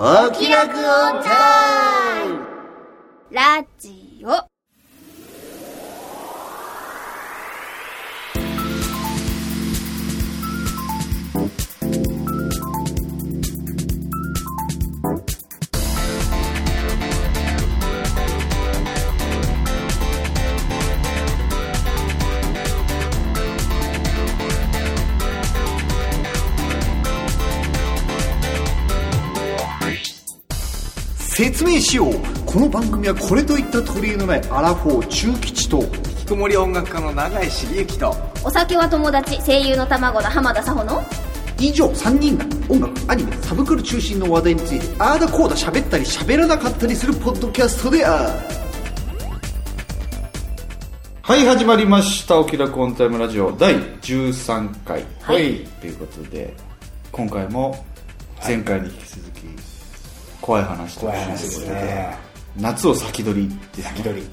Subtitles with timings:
[0.00, 2.38] お気楽オンタイム
[3.32, 4.47] ラジオ。
[31.38, 41.00] 説明しようこの番組はこれといった取り柄のないアラフォー中吉と引きこもり音楽家の永井茂之とお酒は友達、声優の卵の浜田さほの。
[41.60, 48.38] 以上3人が音楽アニメサブクル中心の話題についてあーだこーだ喋ったり喋らなかったりするポッドキャストである
[51.22, 52.40] はい、始まりました。
[52.40, 55.04] お気楽オンタイムラジオ第13回。
[55.20, 56.52] はいということで、
[57.12, 57.86] 今回も
[58.44, 59.37] 前回に引き続き、
[60.48, 62.16] 怖い話と怖い話ですね
[62.56, 63.84] 夏を先取りですね。
[63.84, 64.26] 先取り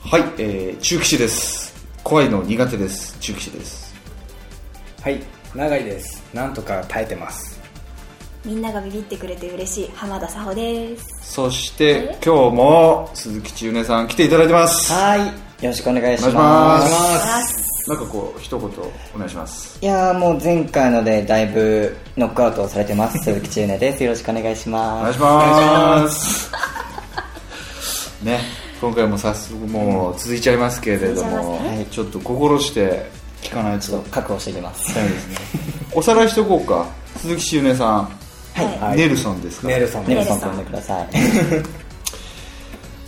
[0.00, 1.72] はい、えー、中騎士です。
[2.02, 3.16] 怖いの苦手です。
[3.20, 3.94] 中騎士です。
[5.02, 5.22] はい
[5.54, 7.60] 永井ですなんとか耐えてます
[8.44, 11.06] みんながビビってくれて嬉しい浜田さほです。
[11.22, 14.92] そして、今日も鈴木千畝さん来ていただいてます。
[14.92, 15.20] はい。
[15.28, 17.40] よろしくお願いしお願いしま。
[17.42, 17.73] す。
[17.86, 18.68] なんかこう、一言
[19.14, 19.78] お願いします。
[19.82, 23.18] いやーもう前回のでだいぶノックアウトされてます。
[23.22, 24.02] 鈴木千畝です。
[24.04, 25.02] よろしくお願いしおます。
[25.02, 26.50] 願いします。
[28.24, 28.40] ね、
[28.80, 33.10] 今回も早速もう続いちゃいますけれども、はいちょっと心して
[33.42, 34.94] 聞かないとちょっと確保していきます。
[34.94, 35.36] そうですね。
[35.92, 36.86] おさらいしとこうか。
[37.20, 38.08] 鈴木しゅうねさん、は
[38.62, 38.78] い。
[38.80, 39.68] はいネルソンですか？
[39.68, 41.08] ネルソンネルソンと呼んでください。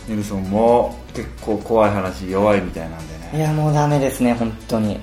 [0.07, 3.43] ネルソンも結構怖い話弱いみたいなんでいね。
[3.43, 4.99] やもうダメですね、本当に。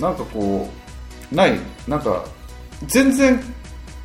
[0.00, 0.68] なんかこ
[1.32, 1.58] う、ない、
[1.88, 2.24] なんか、
[2.86, 3.42] 全然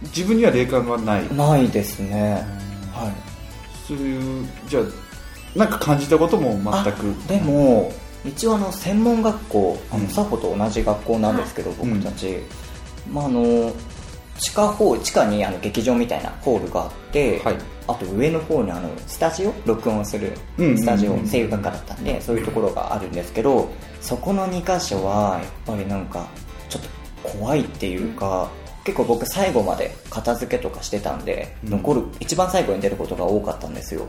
[0.04, 1.36] 自分には霊感がない？
[1.36, 2.44] ないですね。
[2.94, 3.14] はい。
[3.88, 4.84] そういう、じゃあ、
[5.58, 7.28] なんか感じたことも全く。
[7.28, 7.92] でも、
[8.24, 12.38] 一応あの専門学校、あうんのサホと同じ学校なんですけど、僕たち、
[13.12, 13.72] まああの
[14.40, 17.56] 地下ホ地下にあの劇場みたいなホールがあって、はい
[17.92, 23.70] あと上の方にあのスタジオ録音するスタジオ、声優学科だったんでそういうところがあるんですけど
[24.00, 26.28] そこの2箇所はやっぱりなんか
[26.70, 26.82] ちょっ
[27.24, 28.50] と怖いっていうか、
[28.84, 31.70] 結構僕最後まで片付けとかしてたんで、うん。
[31.72, 34.08] 残る一番最後に出ることが多かったんですよ、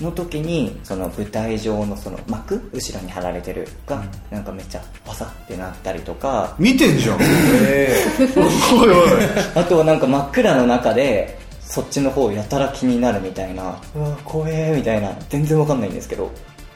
[0.00, 6.54] の時にその舞台上のその幕後ろに貼られてるが、なんかめっちゃパサってなったりとか。
[6.58, 7.18] 見てんじゃん。
[7.22, 8.04] え
[8.36, 8.96] おいおい。
[9.54, 11.38] あとはなんか真っ暗の中で
[11.72, 15.00] そっちの方やたら気になるみたいなうわ怖えみたい。
[15.00, 16.30] な全然わかんないんですけど。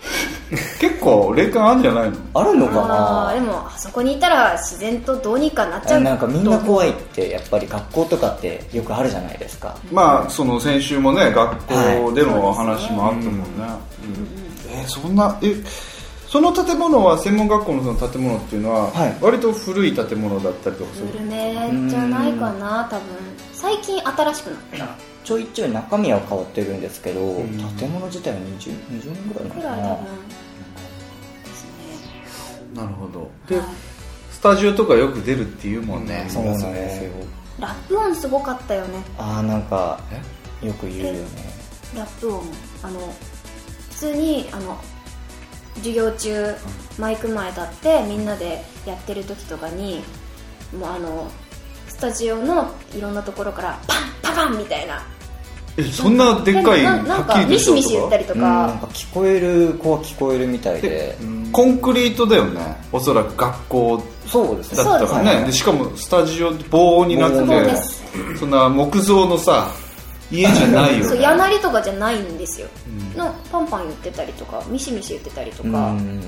[0.81, 2.17] 結構霊感あるんじゃないの？
[2.34, 6.03] あるのかあーでなも、あそこにいたら自然とどうにかなっちゃう。
[6.03, 9.75] なんかみんな怖いってやっぱり学校とかってよくあるじゃないですか。
[9.93, 13.43] まあその先週もね学校での話もあったもんね、
[14.69, 14.73] うん。
[14.73, 15.55] えーそんなえ
[16.29, 19.17] その建物は専門学校のその建物っていうのは、はい。
[19.21, 21.06] 割と古い建物だったりとかする？
[21.09, 23.03] 古めじゃないかな、多分。
[23.56, 24.97] 最近新しくなった。
[25.25, 27.49] ちょいちょい中身は変わってるんですけど、ん。
[27.77, 29.78] 建物自体は 20, 20年ぐらいなくのからな。
[29.78, 30.05] い多分。
[31.44, 32.81] ですね。
[32.81, 33.31] なるほど。
[33.49, 33.61] で
[34.31, 37.11] スタジオとかよく出るっていうもんねそうなんですよ。
[37.59, 39.03] ラップ音すごかったよね。
[39.19, 39.99] ああなんか
[40.62, 41.21] よく言うよね。
[41.97, 42.44] ラップ音。
[42.83, 43.00] あの
[43.91, 44.78] 普通にあの
[45.77, 46.55] 授業中
[46.99, 50.03] マイク前立ってみんなでやってる時とかに
[50.78, 51.31] もうあの
[51.97, 53.81] スタジオのいろんなところから
[54.23, 55.03] パンパパンみたいな。
[55.79, 61.17] えそんなでっかいななんはっきりとかミシミシ言ったりとうんなんかか聞こえる子は聞こえるみたいで。
[61.53, 62.77] コンクリートだよね。
[62.93, 64.85] おそらく学校そうですね。
[64.85, 65.47] だったからね。
[65.47, 67.37] でしかもスタジオ棒になって
[68.39, 69.71] そんな木造のさ
[70.31, 72.67] 家じゃないよそうね柳りとかじゃないんですよ、
[73.15, 73.19] うん。
[73.19, 76.21] のパンパン言ってたりとかミシミシ言ってたりとうか、ん。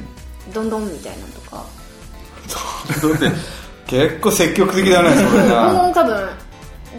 [0.54, 1.64] どんどんみたいなのとか。
[3.02, 6.28] だって結構積極的だねそれな もう多分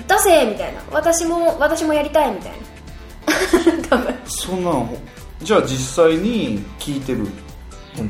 [0.08, 0.82] 出せみたいな。
[0.92, 3.88] 私も私もやりたいみたいな。
[3.90, 4.16] 多分。
[4.26, 4.98] そんなの
[5.42, 7.28] じゃあ実際に聞いてる？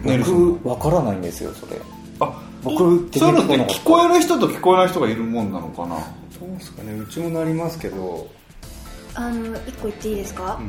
[0.03, 1.79] 僕わからないんですよそれ。
[2.19, 2.31] あ
[2.63, 5.95] 僕そういうのって聞こえる人と聞こえない人がいるもんなのかな？
[6.37, 8.27] そうですかねうちもなりますけど。
[9.15, 10.59] あの一個言っていいですか、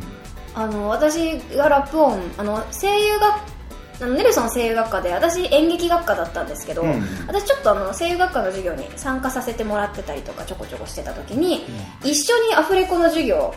[0.55, 3.60] あの私がラップ音あの声優学
[4.01, 11.65] あのネルソン声優学科で私演劇学科だったんですけど、うん私ちょっとあの声優学科の授業に参加させてもらってたりとかちょこちょこしてた時に、
[12.03, 13.55] 一緒にアフレコの授業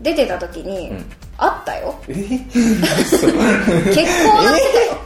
[0.00, 1.04] 出てた時に、ん。
[1.36, 1.94] あったよ。
[2.08, 2.14] え？
[2.14, 2.54] 結
[4.24, 4.96] 構なってたよ。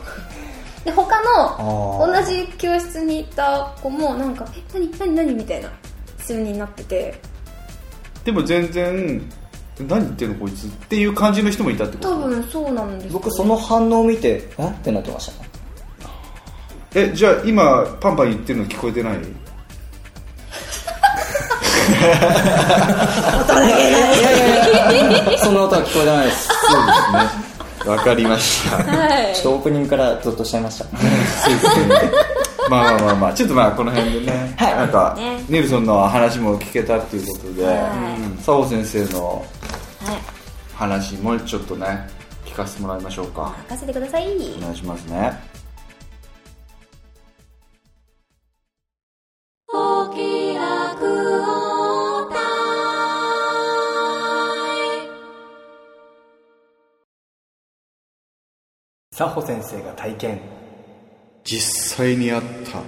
[0.85, 5.69] で他の同じ教室にいた子もなんか「え何何何?」みたいな
[6.19, 7.21] 普通になってて。
[8.25, 9.23] でも全然
[9.81, 12.11] 何言ってんのこいつっていう感じの人もいたってこと？
[12.11, 14.69] 多分そうなんですよ僕その反応を見てえ？
[14.69, 15.33] ってなってました。
[15.43, 15.49] ね
[16.95, 19.19] えじゃあ今パンパン言ってるの聞こえてない？
[25.39, 26.49] その音は聞こえてないです。
[26.49, 26.93] そうで
[27.83, 27.91] すね。
[27.91, 28.77] わかりました。
[28.79, 29.35] はい。
[29.35, 30.85] ちょっとオープニングからゾッとしちゃいました
[32.69, 34.75] まあまあまあまあちょっとまあこの辺でね、はい。
[34.77, 35.45] なんか、ね。
[35.49, 37.73] ネルソンの話も聞けたっていうことで、は
[38.17, 38.21] い。
[38.21, 38.69] うん。
[38.69, 39.45] 先生の
[40.01, 40.19] はい。
[40.75, 42.09] 話もちょっとね
[42.45, 43.55] 聞かせてもらいましょうか。
[43.69, 44.25] 任せてください。
[44.59, 45.59] お願いしますね。
[59.19, 60.58] 佐穂先生が体験
[61.51, 62.83] 実際にあった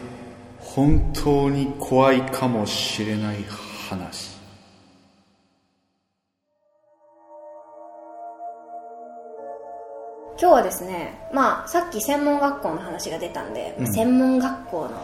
[0.59, 3.39] 本当に怖いかもしれない
[3.89, 4.39] 話。
[10.39, 14.91] 今日はですねまあさっき専門学校の話が出たんで、専門学校の。
[14.91, 14.97] や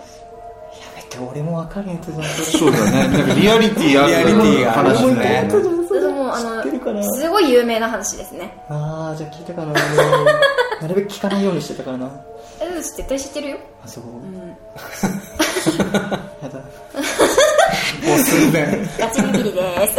[0.94, 3.08] めて俺も分かるやつだそうだね。
[3.08, 5.14] なんかリアリティあるリアリティがある話ね。
[5.14, 7.02] ねでもあの知ってるかな？
[7.14, 8.52] すごい有名な話ですね。
[8.68, 9.72] ああじゃあ聞いたかな。
[9.72, 12.10] なるべく聞かないようにしてたからな
[12.60, 13.58] えうん絶対知ってるよ。
[13.84, 14.34] あそう、ん。
[16.42, 16.58] やだ。
[16.58, 19.92] もう寸前ガチビビリで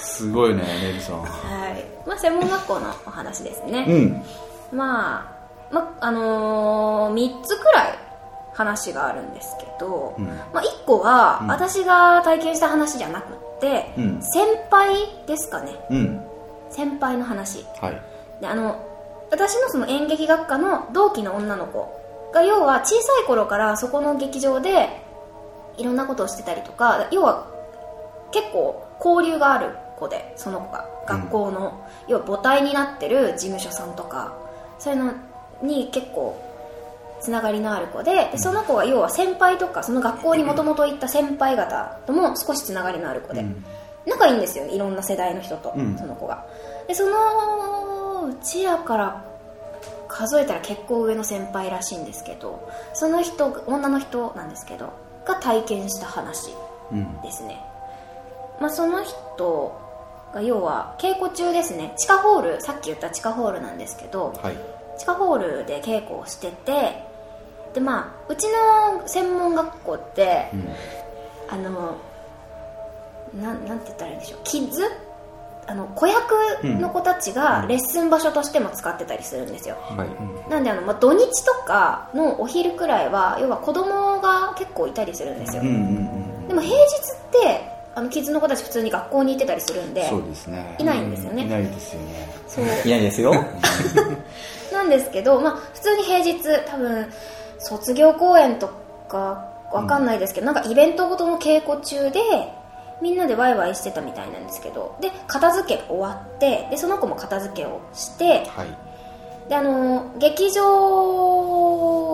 [0.00, 0.16] す。
[0.16, 1.22] すごいねネルソン。
[1.22, 1.26] は
[1.70, 1.84] い。
[2.06, 4.22] まあ専門学校のお話ですね、うん。
[4.76, 7.98] まあ、まあのー、3つくらい
[8.52, 10.26] 話があるんですけど、うん。
[10.26, 14.22] まあ、1個は私が体験した話じゃなくって、うん。
[14.22, 14.94] 先輩
[15.26, 15.74] ですかね。
[15.90, 16.24] うん。
[16.70, 17.64] 先輩の話。
[17.80, 18.00] はい。
[18.40, 18.76] であの
[19.34, 22.00] 私のその演劇学科の同期の女の子
[22.32, 25.02] が要は小さい頃からそこの劇場で
[25.76, 27.46] いろんなことをしてたりとか要は
[28.32, 30.94] 結構交流がある子でその子が。
[31.06, 34.34] 学校の、要は母体になってる事務所さんとか
[34.78, 35.12] そういうの
[35.62, 36.40] に結構
[37.20, 43.64] つながりのある子ででその子は要は先輩とかその学校にもともと行った先輩方とも少しつながりのある子で、うん。
[44.06, 45.98] 仲いいんですよいろんな世代の人と、うん。
[45.98, 46.44] その子が。
[46.88, 49.24] でそのうちやから
[50.08, 54.92] 数えたら結構上の先輩らしいんですけどその人女の人なんですけど
[55.24, 56.50] が体験した話
[56.92, 57.60] うんですね、
[58.60, 59.80] まあ、その人
[60.32, 61.94] が要は稽古中ですね。
[61.96, 64.56] 地下ホールさっき言った地下ホールなんですけどはい。
[64.98, 67.02] 地下ホールで稽古をしてて
[67.72, 70.68] でまあうちの専門学校って、うん。
[71.48, 71.96] あの
[73.34, 74.40] なんなんて言ったらいいんでしょう。
[74.44, 74.82] キッズ
[75.66, 80.50] あの子役の子たちがレッスン場所としても使ってたりするんですよ、はい。
[80.50, 85.74] なんであの、まあ、土日とかのお昼くらいは要は子供が結構いたりするんですよ、うんうん
[86.18, 90.76] うんでも平日ってあのキッズの子たち普通に学校に行ってたりするんでそうですね。
[90.78, 91.44] いないんですよね。
[91.44, 92.28] いないですよね。
[92.48, 92.64] そう。
[92.84, 93.32] いないですよ。
[94.72, 97.12] なんですけど、まあ、普通に平日多分
[97.58, 98.68] 卒業公演と
[99.08, 102.20] かわかんないですけど、なんかイベントごとの稽古中で
[103.02, 108.68] みんなでワイワイしてたみたいなんですけどで片付けが終わってでその子も片付けをしてはい。
[109.48, 110.64] であの劇場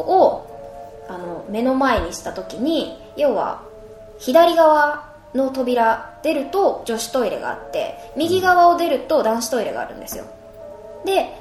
[0.01, 0.47] を
[1.09, 3.63] あの目の前にした時に要は
[4.19, 10.25] 左側の扉出ると女子トイレがあって右側を出ると男子トイレがあるんですよ。
[11.05, 11.37] で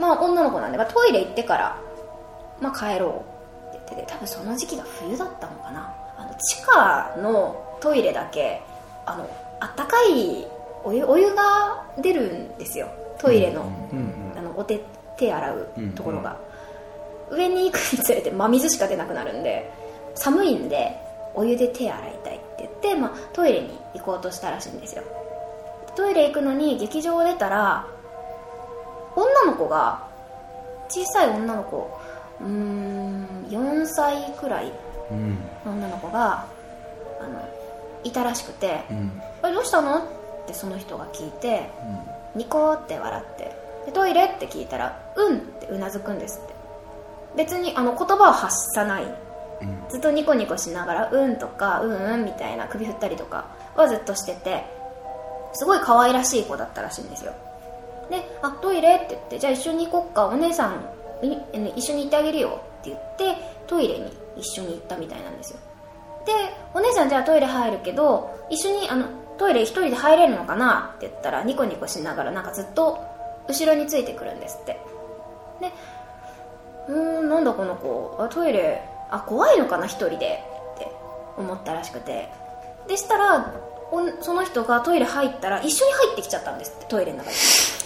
[0.00, 1.80] まあ女の子なんで、まあ、トイレ行ってから、
[2.60, 3.24] まあ、帰ろ
[3.72, 5.94] うって言ってて多分その時期が冬だったのかな。
[6.16, 8.62] あの地下のトイレだけ
[9.04, 9.28] あの
[9.60, 10.46] あったかい
[10.84, 12.88] お湯お湯が出るんですよ。
[13.18, 13.70] トイレの,、
[14.34, 14.80] あのお手
[15.18, 16.38] 手洗うところが、
[17.30, 19.70] 上に行くにつれて真水しか出なくなるんで
[20.14, 20.98] 寒いんで
[21.34, 25.02] お湯で手洗いたいって言って、まあ、トイレに行こうとしたらしいんですよ。
[25.94, 27.86] トイレ行くのに劇場を出たら
[29.14, 30.02] 女の子が
[30.88, 32.00] 小さい女の子
[32.40, 34.72] うーん4歳くらい
[35.10, 36.46] うんの女の子が
[37.20, 37.63] あの
[38.04, 40.00] いたらしくてうん「あれどうしたの?」っ
[40.46, 41.70] てその人が聞いて
[42.34, 43.56] ニコーって笑って
[43.86, 44.24] でトイレ？
[44.24, 46.54] って聞いたら「うん」ってうなずくんですって。
[47.36, 49.04] 別にあの言葉を発さない。
[49.88, 53.46] ずっとニコニコしながら「うん」とか「うんうん」みたいな首振ったりとか
[53.76, 54.64] はずっとしてて
[55.52, 57.32] すごい可愛らしい子だったらしいんですよ。
[58.10, 60.26] で「あトイレ?」って言って「じゃあ一緒に行こっか。
[60.26, 61.38] お姉さんい
[61.76, 65.58] 一緒に行ってあげるよ」って言ってトイレに一緒に行ったみたいなんですよ。
[65.58, 65.64] で
[66.74, 69.06] お姉さんじゃあトイレ入るけど一緒にあの
[69.38, 73.02] トイレ一人で入れるのかなって言ったらニコニコしながらなんかずっと
[73.48, 74.80] 後ろについてくるんですって。
[75.60, 75.72] で
[76.88, 78.16] うーんなんだこの子。
[78.18, 80.42] あトイレあ怖いのかな一人で
[80.76, 80.90] って
[81.36, 82.28] 思ったらしくて。
[82.88, 83.52] でしたら
[84.20, 87.36] その人がトイレ入ったら一緒に入ってきちゃったんですってトイレの中に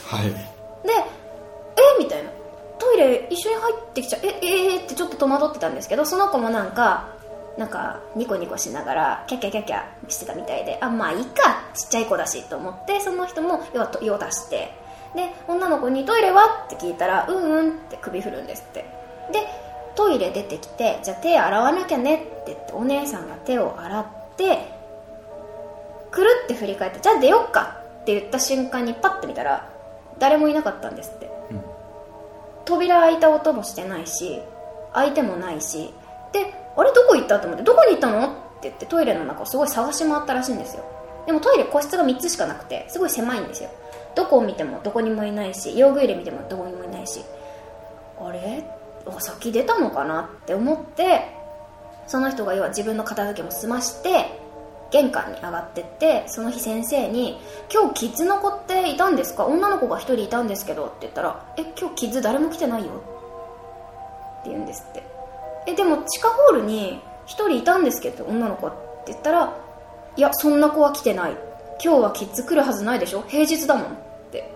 [0.07, 0.31] はい。
[0.31, 2.03] でえ？
[2.03, 2.31] みたいな。
[2.79, 4.29] トイレ一緒に入ってきちゃえ？
[4.43, 4.77] え？
[4.79, 7.09] ー、ってちょっと戸惑ってたんですけどその子もなんか
[7.59, 14.73] なんかニコニコしながらキャッキャキャッキャしてたみたいであまあいいかちっちゃい子だしと思ってその人も用と用出して
[15.17, 18.85] で女の子に「トイレは?」って聞いたら「うんうん」って首振るんですって。
[19.33, 19.47] で
[19.97, 24.73] トイレ出てきて「じゃあ手洗わなきゃね」って言ってお姉さんが手を洗って
[26.13, 29.67] くるって振り返って「じゃあ出よっか」って言った瞬間にパッて見たら
[30.21, 31.31] 誰もいなかったんですって、
[32.65, 34.41] 扉開いた音もしてないし
[34.93, 35.93] 開いてもないし
[36.33, 37.41] であれどこ行った？
[37.41, 38.27] と思ってどこに行ったの？
[38.27, 38.31] っ
[38.61, 40.85] て言ってトイレの中をすごい探し回ったらしいんですよ。
[41.27, 43.71] でもトイレ個室が3つしかなくてすごい狭いんですよ。
[44.15, 47.21] どこを見てもどこにもいないし用具入れ見てもどこにもいないし。
[48.21, 48.65] あれ？
[49.07, 51.35] あ先出たのかなって思って
[52.07, 54.39] その人が要は自分の片付けも済まして
[54.91, 57.41] 玄関に上がってってその日先生に
[57.73, 59.47] 「今日キッズの子っていたんですか？
[59.47, 62.93] 女の子が1人いたんですけど」って言ったら「え今日キッズ誰も来てないよ」
[64.41, 65.08] って言うんですって。
[65.69, 69.53] えでも地下ホールに1人いたんですけど女の子って言ったら
[70.17, 71.37] 「いやそんな子は来てない。
[71.85, 73.23] 今日はキッズ来るはずないでしょ？
[73.29, 73.95] 平日だもん」っ
[74.33, 74.51] て。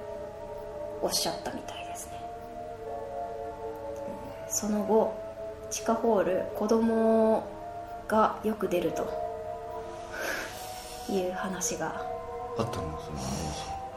[1.03, 2.13] おっしゃったみたいですね。
[4.49, 5.13] その後
[5.71, 7.45] 地下ホール子供
[8.09, 9.07] がよく出ると。
[11.09, 12.07] いう話が。
[12.57, 13.19] あったのその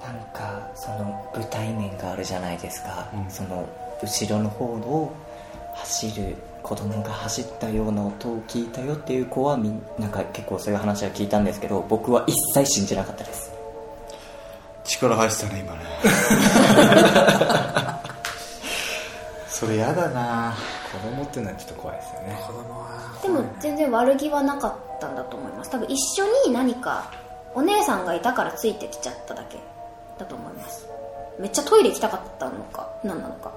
[0.02, 3.68] なんかその舞台面があるじゃないですか、その
[4.02, 5.14] 後ろの方を
[5.76, 13.52] 走る子供が走ったような音を聞いたよっていう子はみんなんか結構そういう話は聞いたんですけど僕は一切信じなかったです。
[14.84, 15.80] 力入ってたね今ね。
[19.48, 20.56] それやだな。
[20.92, 22.44] 子供っていうのはちょっと怖いですよね。
[22.48, 22.88] 子供は
[23.22, 25.70] でも全然悪気はなかったんだと思います。
[25.70, 27.12] 多分一緒に何か
[27.54, 29.60] お姉さんがいたからついてきちゃっただけ
[30.18, 30.88] だと思います。
[31.38, 33.52] めっちゃトイレ行きたかったのか何なのか。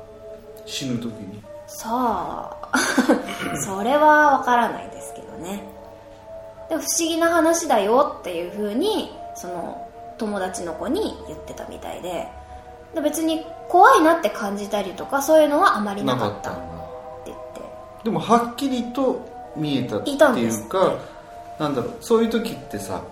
[0.67, 1.43] 死ぬ時に？
[1.69, 2.79] さあ
[3.65, 5.63] それは分からないですけどね。
[6.69, 12.29] でも不思議な話だよっていう風にその友達の子に言ってたみたいで。
[12.95, 16.61] で別に怖いなって感じたりとかそういうのはあまりなかったって
[17.27, 17.61] 言って。
[18.05, 19.21] でもはっきりと
[19.55, 20.95] 見えたっていうか
[21.59, 23.03] なんだろうそういう時ってさ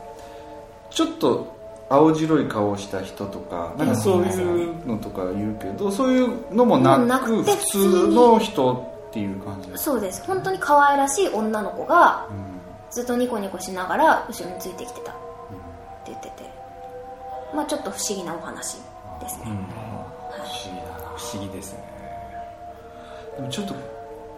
[0.91, 1.56] ちょっと
[1.89, 8.73] 青白い顔をした人とかなんかそういうのとか言うけどそういうのもなく普通の人
[9.09, 10.23] っていう感じそうです。
[10.27, 12.57] 本当に可愛らしい女の子がうん。
[12.91, 15.13] ずっとニコニコしながら後ろについてきてた。
[15.13, 15.21] って
[16.07, 16.51] 言ってて。
[17.55, 18.79] まあちょっと不思議なお話
[19.21, 20.87] ですね、不思議だ。
[20.99, 21.79] な不思議ですね。
[23.37, 23.75] でもちょっと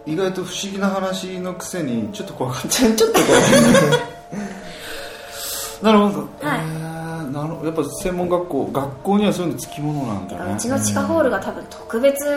[0.05, 2.69] 意外と不思議な話のくせにちょっと怖かった。
[2.69, 3.11] ちょっとこ
[5.83, 6.59] なるほど、はい。
[6.59, 6.78] えー
[7.47, 10.53] なるやっぱ専門学校学校にはそういうのつきものなんだね。
[10.53, 12.29] うちの地下ホールが多分特別う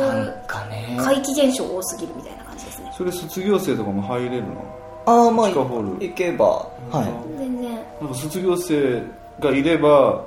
[0.00, 0.96] なんかね。
[1.02, 2.92] 怪奇現象多すぎるみたいな感じですね。
[2.96, 4.64] それ卒業生とかも入れるの？
[5.06, 6.06] ああまあ地下ホール。
[6.08, 6.44] 行けば。
[6.46, 7.72] は全然。
[8.00, 9.02] なんか卒業生
[9.40, 10.24] がいれば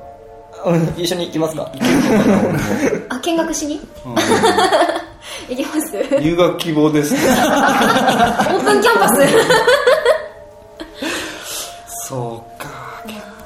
[0.97, 1.71] 一緒に行きますか？
[3.09, 3.75] あ見学しに？
[4.05, 4.15] うん。
[5.49, 5.97] 行きます。
[5.97, 7.13] オー入学希望です。
[7.15, 9.19] ねプンキャンパス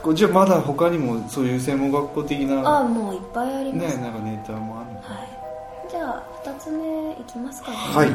[0.05, 5.01] 結構じゃあまだ他にもそういう専門学校的なあもういっぱいあります、ねなんかネタもあるの？
[5.01, 8.09] かはい、じゃあ2つ目いきますかね、はい。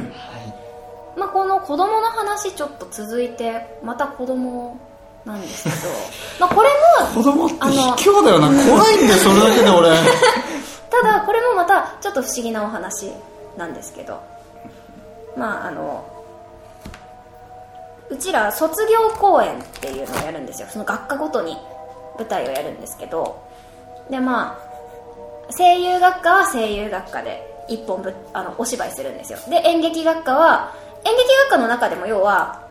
[1.18, 4.78] まあ、この子供の話ちょっと続いてまた子供
[5.24, 5.76] なんですけど。
[6.38, 6.68] まあこれ
[7.04, 8.46] も子供って卑怯だよな。
[8.46, 9.88] 怖いんだよそれだけで俺。
[10.90, 13.10] ただこれもまたちょっと不思議なお話
[13.56, 14.20] なんですけど。
[15.36, 16.04] まああの
[18.10, 20.68] うちら卒業公演っていうのをやるんですよ。
[20.70, 21.56] その学科ごとに
[22.20, 23.42] 舞台をやるんですけど
[24.10, 24.58] でま
[25.48, 29.38] あ声優学科は声優学科で一本ぶあのお芝居するんですよ。
[29.48, 30.74] で演劇学科は
[31.04, 32.68] 演劇学科の中でも要は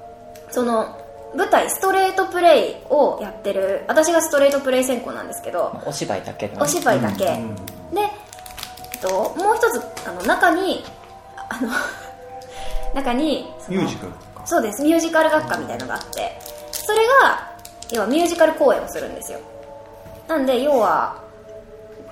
[0.51, 0.97] その
[1.35, 10.83] 舞台ストレートプレイをやってる私がストレートプレイ専攻なんですけどお芝居だけのお芝居だけ、で、えっと、もう一つあの中に
[11.49, 11.69] あの
[12.95, 14.13] 中にミュージカル
[14.45, 14.81] そうです。
[14.83, 16.39] ミュージカル学科みたいのがあって
[16.71, 17.48] それが
[17.91, 19.39] 要はミュージカル公演をするんですよ。
[20.27, 21.21] なんで要は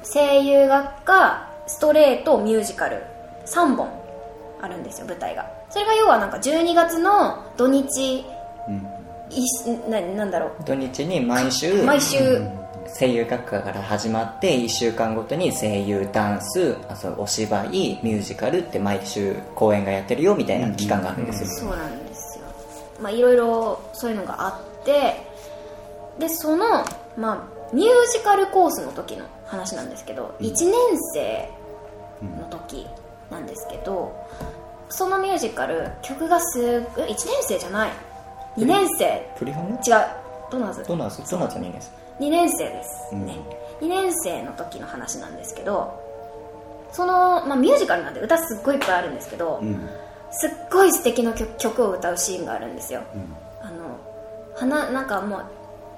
[0.03, 3.03] 声優学科ストレートミュージカル。
[3.45, 3.89] 3本
[4.61, 5.49] あるんですよ舞台が。
[5.69, 8.25] それが要はなんか12月の土日い
[9.89, 12.41] ななんだろ土日に毎週う毎週。
[12.99, 22.45] 声優学科から始まって1週間ごとに声優ダンスあそうお芝居ミュージカルって毎週公演がやってるよみたいな期間があるんですよ、そうなんですよ。
[23.01, 25.26] まあいろいろそういうのがあって
[26.19, 26.85] でその、
[27.17, 30.73] まあ、ミュージカルコースの時の話なんですけど、1年
[31.13, 31.49] 生
[32.21, 32.87] の時
[33.29, 34.15] なんですけど、
[34.89, 37.91] そのミュージカル曲がすっごい1年生じゃない。
[38.57, 39.29] 2年生。
[39.37, 39.79] プリハム違う。
[40.49, 40.83] ドナーズ。
[40.87, 41.29] ドナーズ。
[41.29, 43.15] ドナーズ2年生2年生です。
[43.15, 43.37] ね、
[43.81, 46.03] 2年生の時の話なんですけど
[46.91, 49.61] その、まあ、ミュージカルなんで歌すっごいいっぱいあるんですけど、
[50.31, 53.01] すっごい素敵な曲曲を歌うシーンがあるんですよ、
[53.61, 53.99] あの
[54.55, 55.45] 花なんかもう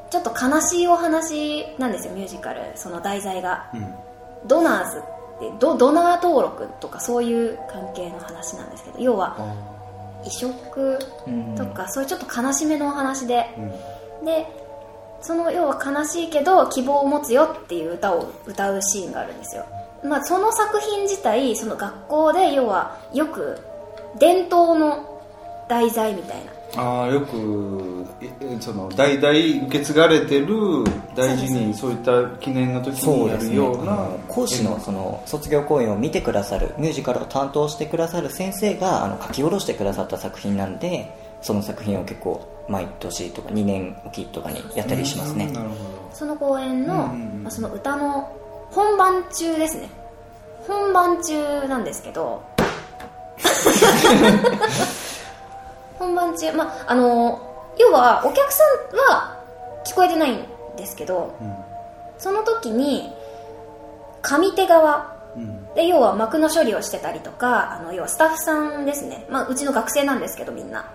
[0.09, 2.61] ちょっと悲しいお話なんですよミュージカル。
[2.75, 3.71] その題材が、
[4.47, 5.01] ドナーズっ
[5.39, 9.37] てドドナー登録とかそういう関係の話なんですけど要は
[10.25, 10.99] 移植
[11.57, 13.45] とか、そういうちょっと悲しめのお話で、
[14.23, 14.45] で
[15.21, 19.65] その要は悲しいけど希望を持つよっていう歌を歌うシーンがあるんですよ、
[20.03, 23.57] まあ、その作品自体その学校で要はよく
[24.17, 25.21] 伝統の
[25.67, 26.51] 題材みたいな。
[26.77, 27.98] ああよくえ
[28.59, 30.47] その代々受け継がれてる
[31.15, 45.49] 大事にそういった記念の時にやるようなあの講師のその卒業公演を見てくださるミュージカルを担当してくださる先生があの書き下ろしてくださった作品なんでその作品を結構毎年とか2年おきとかにやったりしますね。
[45.51, 45.75] なるほ
[46.13, 48.35] その公演の,、まあ、その歌の
[48.71, 49.89] 本番中ですね。
[50.67, 52.43] 本番中なんですけど。
[55.97, 57.48] 本番中まああの
[57.79, 59.41] 要はお客さんは
[59.85, 60.45] 聞こえてないん
[60.77, 61.35] ですけど、
[62.17, 63.11] その時に
[64.21, 65.17] 上手側。
[65.75, 70.91] で要は幕の処理をしてたりとかあの要はスタッフさんですね、まあ、うちの学生なんですけどみんな。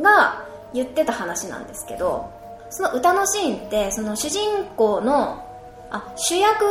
[0.00, 2.30] が言ってた話なんですけど
[2.70, 5.44] その歌のシーンってその主人公の
[5.90, 6.64] あ主役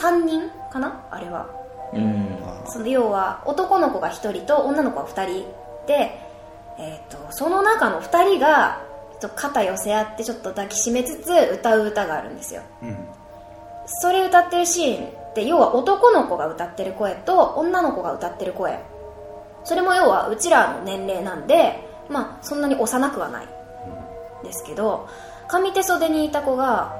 [0.00, 1.06] 3人かな？
[1.10, 1.46] あれは。
[1.92, 2.38] うん。
[2.66, 5.46] その要は男の子が1人と女の子が2人
[5.86, 6.20] で、
[6.78, 8.80] えー、とその中の2人が
[9.34, 12.62] 肩寄せ合ってちょっと抱きしめつつ歌う歌があるんですよ。
[13.86, 18.78] それ歌ってるシーンって要は男の子が歌ってる声と女の子が歌ってる声。
[19.64, 23.48] それも要はうちらの年齢なんでまあそんなに幼くはない。
[24.44, 25.08] ですけど
[25.48, 26.94] 上手袖にいた子が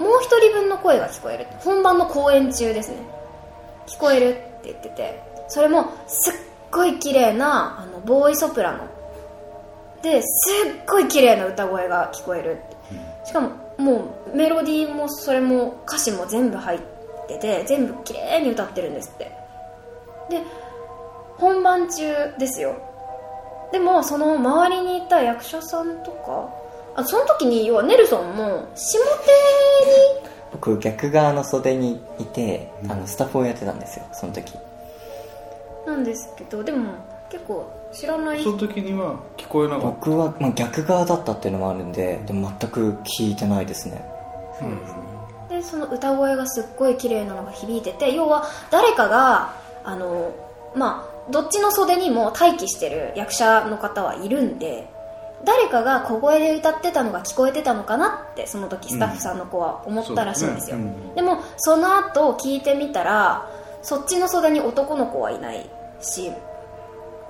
[0.00, 1.46] もう一人分の声が聞こえる。
[1.58, 2.96] 本番の公演中ですね。
[3.86, 6.34] 聞こえるって言っててそれもすっ
[6.76, 8.86] ごい綺麗なあのボーイソプラノ。
[10.02, 10.26] です
[10.68, 12.58] っごい綺麗な歌声が聞こえる。
[13.24, 16.80] しかももうメロディーもそれも歌詞も全部入っ
[17.28, 19.24] てて全部綺麗に歌ってるんですって。
[20.28, 20.42] で
[21.38, 22.76] 本番中ですよ。
[23.72, 26.48] でもその周りにいた役者さんとか
[26.94, 29.04] あその時に要はネルソンも下手
[30.22, 34.52] に僕逆側の袖にいてあのスタッフをやってたんですよその時。
[35.86, 36.92] なんですけどでも
[37.30, 38.42] 結構知らない。
[38.42, 39.86] その時には聞こえなかった。
[39.88, 44.04] 僕は、まあ、逆側だったっていうのもあるんででも全く聞いてないですね。
[45.48, 50.34] でその歌声がすっごい綺麗なのが響いてて要は誰かがあの
[50.74, 54.88] まあどっちの袖にも待機してる役者の方はいるんで
[55.44, 61.12] 誰かが小声で歌ってたのが聞こえてたのかなってその時スタッフさんの子は思ったらしいんですよ、そうですね。
[61.16, 63.48] でもその後聞いてみたら
[63.86, 65.64] そっちの袖に男の子はいない
[66.00, 66.32] し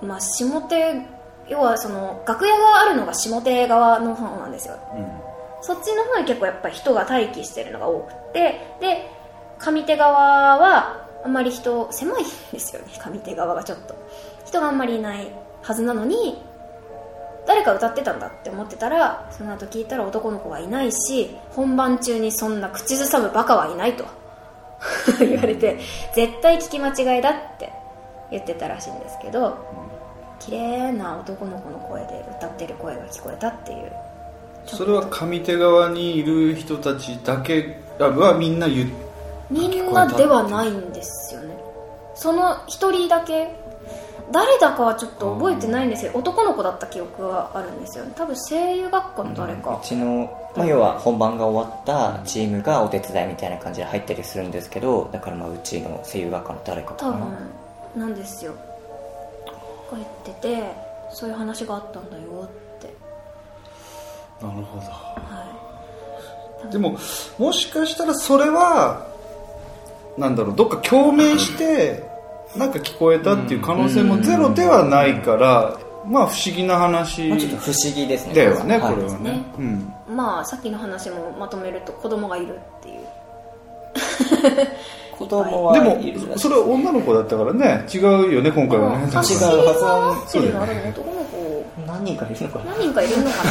[0.01, 1.03] まあ下手
[1.51, 4.79] 要はその楽屋があるのが下手側の方なんですよ。
[5.61, 9.11] そっちの方に結構やっぱり人が待機してるのが多くてで
[9.59, 12.89] 上手側はあんまり人狭いんですよね。
[13.05, 13.95] 上手側がちょっと。
[14.47, 15.31] 人があんまりいない
[15.63, 16.43] はずなのに
[17.47, 24.07] 誰か歌ってたんだって思ってたらその後聞いたら男の子がいないし本番中にそんな口ずさむバカはいないと
[25.19, 25.79] 言われて
[26.15, 27.73] 絶対聞き間違いだって
[28.31, 29.57] 言ってたらしいんですけど
[30.39, 33.93] 綺麗な男の子の声で歌ってる声が聞こえたっていう。
[34.67, 38.91] それは上手側にいる人たちだけはみんな言っ
[39.51, 41.57] みんなではないんですよね。
[42.15, 43.55] その一人だけ
[44.33, 46.11] 誰だかはちょっと覚えてないんですよ。
[46.15, 48.13] 男の子だった記憶はあるんですよね。
[48.17, 49.81] 多分声優学科の誰か。
[49.83, 57.13] うちの、まあ、要は本番が終わったチームがお手伝いみたいな感じで入ったりするんですけどだからまあうちの声優学科の誰かかな。
[57.13, 57.19] 多
[57.95, 58.55] 分なんですよ。
[59.91, 60.73] 帰ってて
[61.11, 62.93] そういう話があったんだよって。
[64.45, 64.83] なるほど。
[64.83, 65.47] は
[66.69, 66.73] い。
[66.73, 66.99] でも
[67.39, 69.07] もしかしたらそれは
[70.19, 72.16] なんだろうどっか共鳴して
[72.59, 79.31] なんか聞こえたっていう可能性もゼロではないからまあ不思議な話まあ、ちょっと不思議ですねだよねはいこれはね。
[79.33, 79.45] ね。
[79.59, 79.93] うん。
[80.17, 82.97] まあさっきの話もまとめると子供がいるっていう。
[85.19, 89.09] 子供はでもそれは女の子だったからね違うよね今回はね。
[89.13, 92.65] まあ違うはずなの走りがあるの男の子何人かいるのかな。
[92.67, 93.51] 何人かいるのかな？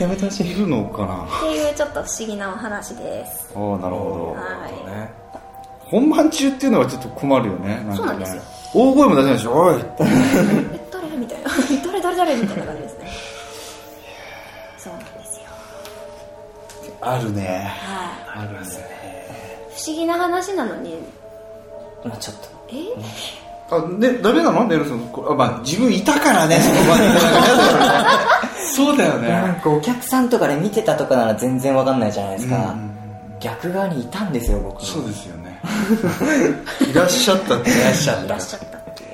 [0.00, 0.50] やめてほしい。
[0.52, 1.24] いるのかな？
[1.24, 3.50] っていうちょっと不思議なお話です。
[3.56, 4.40] ああなるほど。
[4.40, 4.90] はい。
[4.90, 5.10] ね
[5.90, 7.76] 本番中っていうのはちょっと困るよね。
[7.76, 7.96] なんかね。
[7.96, 8.42] そうなんですよ。
[8.74, 11.50] 大声も出せないでしょおいってえ誰みたいな。
[11.86, 13.10] 誰誰誰みたいな感じですね。
[14.76, 15.46] そうなんですよ。
[17.00, 17.72] あるね。
[18.34, 18.44] はい。
[18.44, 18.66] あるね。
[19.74, 20.96] 不思議な話なのに。
[22.04, 22.48] まあちょっと。
[22.70, 22.74] え？
[23.70, 24.64] あねダメなの？
[24.64, 25.00] ネルソン。
[25.12, 27.06] こあまあ自分いたからねその場に。
[27.06, 28.28] なんか嫌だよね。
[28.74, 32.74] そうだよなんねかお客さんとかで見てたとかなら全然わかんないじゃないですか、
[33.40, 34.84] 逆側にいたんですよ僕。
[34.84, 35.37] そうですよね
[36.90, 37.70] いらっしゃったって。
[37.70, 38.66] いらっしゃっいらっしゃった。
[38.78, 39.08] っていう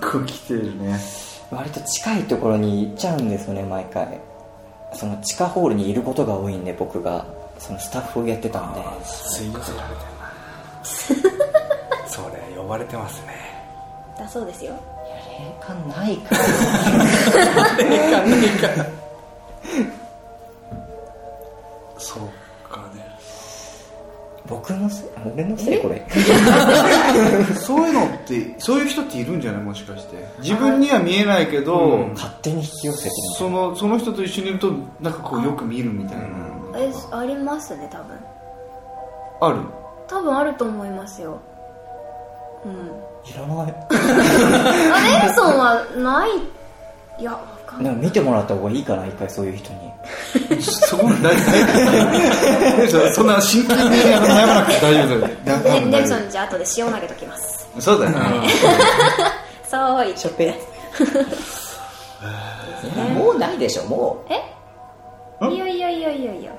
[0.00, 0.98] 空気てるね。
[1.50, 4.20] 割と近いところに行っちゃうんですよね毎回。
[4.94, 7.24] その地下ホールにいることが多いんで僕が。
[7.58, 8.80] そのスタッフをやってたんで。
[9.04, 10.00] 吸い寄せられて
[11.20, 11.28] るな
[12.08, 13.34] それ呼ばれてますね。
[14.18, 14.72] だそうですよ。
[15.38, 16.36] 霊感ないか
[18.76, 18.80] ら。
[21.98, 22.24] そうか。
[22.24, 22.32] ね
[24.50, 26.04] 僕のせい俺のせいこれ。
[27.54, 29.62] そういうのってそういう人っているんじゃない？
[29.62, 30.26] もしかして。
[30.40, 36.24] 自分には見えないけど、勝手に引き寄せてるそのその人と一緒にいるとなんかこうよく見るみたいな、
[36.76, 38.16] えありますね多分。
[39.40, 39.58] ある？
[40.08, 41.38] 多分あると思いますよ。
[42.64, 42.72] うん。
[42.72, 43.74] いらない。
[43.92, 46.30] あネルソンはない。
[47.18, 47.38] いや
[47.72, 49.90] わかんないでも見てもらった方がいいかな一回そういう人に。
[50.60, 51.36] そこ大
[52.88, 58.48] 丈そんな真剣に悩まなくて大丈夫だよネルソンじゃあ後で塩投げときますそうだよね
[59.68, 60.54] そう言っしょっぺ
[63.14, 66.52] もうないでしょもうえいやいやいやいやいや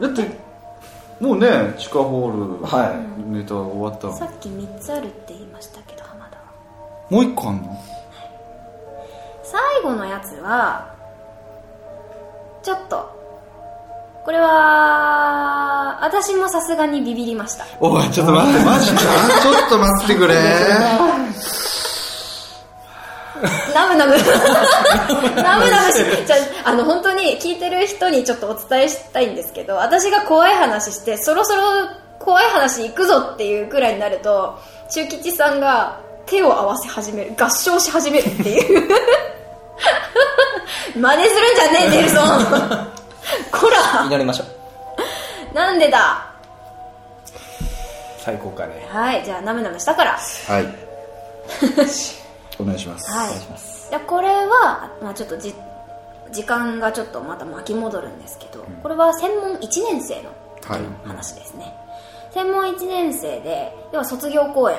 [0.00, 0.22] だって
[1.20, 6.44] もうね地下ホール、はいネタ終わったさっき3つあるって言いましたけど浜田は
[7.10, 7.76] もう一個あんの
[9.50, 10.94] 最後のやつは
[12.62, 13.16] ちょっと
[14.24, 17.64] これは私もさすがにビビりました。
[17.80, 19.00] おいちょっと待ってマジか？
[19.00, 20.34] ちょっと待ってくれ。
[23.74, 24.16] ナムナム。
[25.42, 31.62] ナムナムしじゃああの本当に聞いてる人にちょっとお伝えしたいんですけど私が怖い話してそろそろ
[32.18, 34.58] 怖い話行くぞっていうくらいになると
[34.90, 38.90] 中吉さんが手を合わせ始める合唱し始めるっていう
[40.96, 42.24] 真似するんじゃねえネルソン。
[43.52, 44.04] こうら。
[44.06, 45.54] 祈りましょう。
[45.54, 46.24] なんでだ？
[48.18, 48.86] 最高かね。
[48.90, 50.18] はいじゃあナムナムしたから。
[50.46, 50.66] はい。
[52.60, 53.10] お願いします。
[53.10, 53.28] はい。
[53.28, 53.88] お願いします。
[53.90, 55.54] いやこれは、まあ、ちょっとじ
[56.30, 61.74] 時間がちょっとまた巻き戻るんですけど、これは専門1年生の時の話ですね、
[62.32, 64.76] 専門1年生で要は卒業公演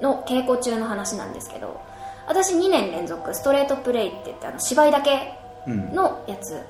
[0.00, 1.80] の稽古中の話なんですけど
[2.26, 5.34] 私2年連続ストレートプレイって言ってあの芝居だけ
[5.66, 6.60] のやつ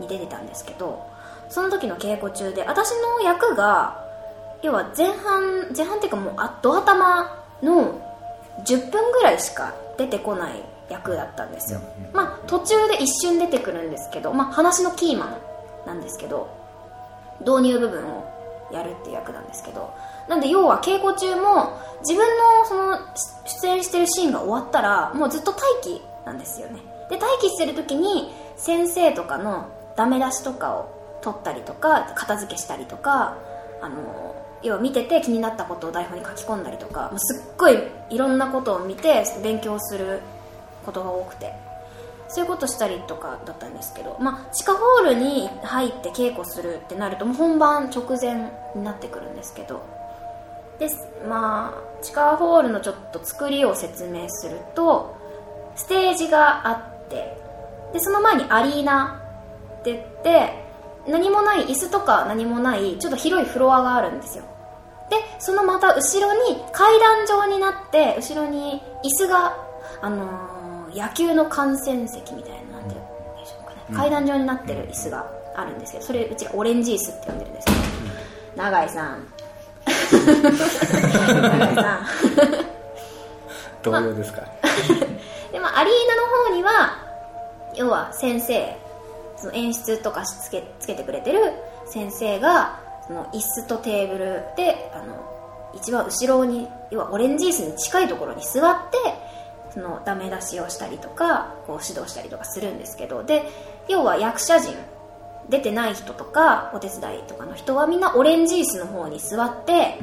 [0.00, 1.06] に出てたんですけど、
[1.48, 4.04] その時の稽古中で私の役が
[4.62, 8.00] 要は前半前半っていうかもうあド頭の
[8.64, 11.80] 10分ぐらいしか出てこない役だったんですよ、
[12.12, 16.48] まあ途中で一瞬出てくるんですけど、まあ、話のキーマンなんですけど
[17.40, 19.94] 導入部分をやるっていう役なんですけど
[20.28, 22.98] なんで要は稽古中も自分のその
[23.62, 26.80] 出演してるシーンが終わったらもうずっと待機なんですよね。
[27.08, 33.36] で待機してる時に先生とかのダメ出しとかを取ったりとか片付けしたりとか
[33.82, 37.78] あの要は見てて気になったことを台本に書き込んだりとかすっごい
[38.10, 40.20] いろんなことを見て勉強する
[40.84, 41.70] ことが多くて。
[42.32, 49.84] そういうことしたりとかだったんですけど、まあ、地下ホールに入って稽古するってなるともう本番直前になってくるんですけど
[50.80, 51.06] です。
[51.28, 55.16] まあ地下ホールのちょっと作りを説明すると
[55.76, 57.36] ステージがあって
[57.92, 59.22] でその前にアリーナ
[59.80, 60.64] って言って
[61.06, 64.44] 何もない椅子とか何もないちょっと広いフロアがあるんですよ。
[65.10, 69.56] でそのまた後ろに階段状になって後ろに椅子が、
[70.00, 70.50] あのー
[70.94, 77.78] 野球の観戦席みたいななんていうんでしょうかね、階段状になってる椅子があるんですけどそれうちらオレンジ椅子って呼んでるんですけど、
[78.56, 79.29] 永井さん
[83.82, 84.42] 同様ですか？
[85.52, 86.96] で、まあ、アリーナの方には
[87.74, 88.76] 要は先生
[89.36, 91.52] その演出とかつけつけてくれてる
[91.86, 95.14] 先生がその椅子とテーブルであの
[95.72, 98.98] 一番後ろに要はオレンジ椅子に近いところに座って
[99.72, 103.22] そのダメ出しをしたりとかこう指導したりとかするんですけど。
[103.22, 103.48] で
[103.88, 104.74] 要は役者陣
[105.50, 109.98] 出てない人とかお手伝いとかの人はみんなオレンジ椅子の方に座って、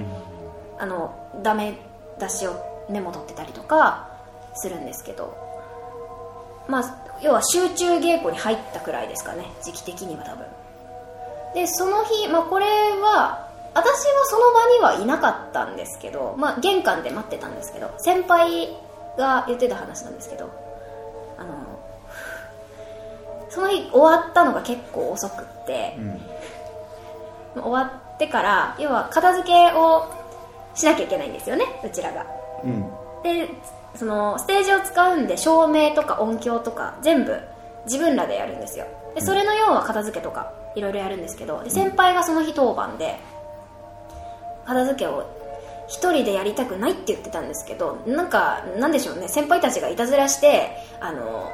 [0.78, 1.78] あのダメ
[2.20, 4.10] 出しをメモ取ってたりとか
[4.54, 5.48] するんですけど。
[6.68, 9.46] まあ要は集中稽古に入ったくらいですかね。
[9.64, 10.46] 時期的には多分。
[11.56, 14.52] でその日、まあ、これは私はその
[14.84, 18.70] 場にはいなかったんですけど、まあ、玄関で待ってたんですけど先輩
[19.18, 20.52] が言ってた話なんですけど
[23.58, 25.98] その日終わったのが結構遅くって、
[27.56, 30.14] 終わってから要は片付けを
[30.76, 32.24] しなきゃいけないんですよねうちらが。
[32.64, 32.82] うん。
[33.24, 33.50] で
[33.96, 37.36] そのステージを使うんで照明とか音響とか全部
[37.86, 38.86] 自分らでやるんですよ。
[39.16, 43.18] でそれの要は片付けとかいろいろやるんですけどで先輩がその日当番で
[44.68, 45.26] 片付けを
[45.88, 51.52] 一人でやりたくないって言ってたんですけどなんかなんでしょうね先輩たちがいたずらしてあの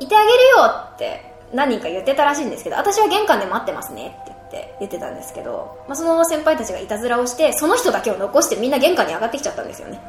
[0.00, 10.00] いてあげるよって何人か言ってたらしいんですけど私は玄関で待ってますねって言って言ってたんですけど、まあ、その先輩たちがいたずらをしてその人だけを残してみんな玄関に上がってきちゃったんですよね、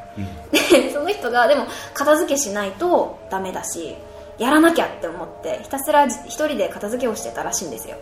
[0.52, 3.96] で その人がでも片付けしないとダメだし
[4.38, 7.98] やらなきゃって思ってひたすら一人で片付けをしてたらしいんですよ、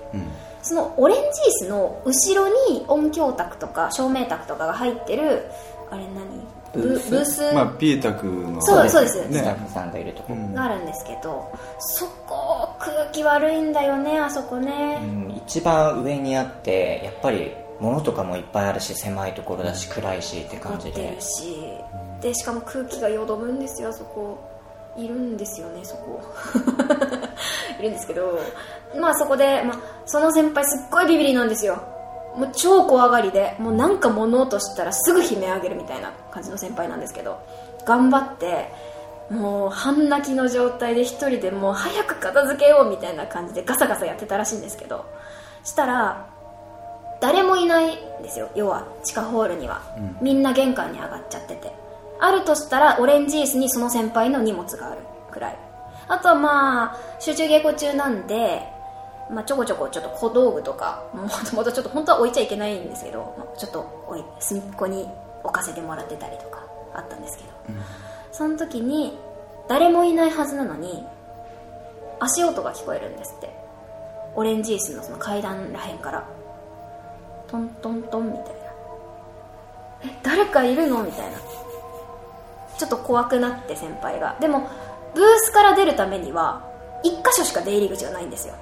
[0.61, 1.31] そのオレンジー
[1.65, 5.45] スの後ろに音響卓とか照明卓とかが入ってる
[5.89, 6.56] あれ何？
[6.81, 7.09] ブブース？
[7.11, 7.53] ブース？
[7.53, 9.27] まあピエタクのそうそうです。
[9.27, 9.39] ね。
[9.39, 10.53] スタッフさんがいるとこ、うん。
[10.53, 21.57] があるんですけどそこ空気悪いんだよねあそこね、うん一番上にあってやっぱり物とかもいっぱいあるし狭いところだし暗いしって感なってじでるし。
[22.21, 24.37] でしかも空気がよどむんですよあそこ。
[24.97, 26.21] いるんですよねそこ。
[27.79, 28.39] いるんですけど。
[28.99, 31.81] まあそこで、まあ、その先輩すっごいビビりなんですよ
[32.37, 37.39] もう超怖がりでもうなんか物音したらすぐ悲鳴上げるみたいな感じの先輩なんですけど
[37.85, 38.71] 頑張って
[39.29, 45.05] もう半泣きの状態で一人でもう早く片付けようみたいな感じでガサガサやってたらしいんですけど
[45.63, 46.29] したら
[47.19, 49.81] 誰もいないんですよ要は地下ホールには、
[50.21, 51.73] みんな玄関に上がっちゃってて。
[52.19, 55.57] あるとしたらオレンジースにその先輩の荷物があるくらい。
[56.07, 58.63] あとはまあ集中稽古中なんで、
[59.29, 65.07] まあ、ちょこちょこちょっと小道具とかもともとちょっと本当は置いちゃいけないんですけど、まあちょっと置い隅っこに
[65.43, 66.63] 置かせてもらってたりとか
[66.93, 67.49] あったんですけど、
[68.31, 69.17] その時に
[69.67, 71.05] 誰もいないはずなのに
[72.19, 73.55] 足音が聞こえるんですって。
[74.35, 76.23] オレンジースのその階段らへんから。
[77.47, 78.51] トントントンみたいな。
[80.03, 81.03] え誰かいるの？
[81.03, 81.39] みたいな。
[82.77, 84.37] ちょっと怖くなって先輩が。
[84.39, 84.69] でも
[85.15, 86.61] ブースから出るためには
[87.03, 88.53] 1箇所しか出入り口がないんですよ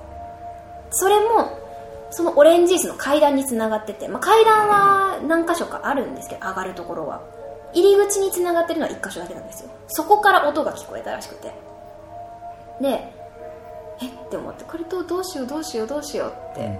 [0.96, 1.60] それも
[2.10, 7.22] そのオレンジースの階段につながってて、まあ、階段は何箇所かあるんですけど上がるところは。
[7.74, 9.70] 入り口につながってるのは1箇所だけなんですよ。
[9.88, 11.52] そこから音が聞こえたらしくて。
[12.80, 13.14] で
[14.02, 14.08] え？
[14.08, 16.80] って思ってこれどうどうしようどうしようどうしようって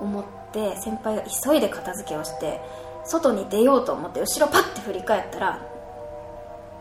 [0.00, 2.60] 思って先輩が急いで片付けをして
[3.04, 5.60] 外に出ようと思って後ろパッて振り返ったら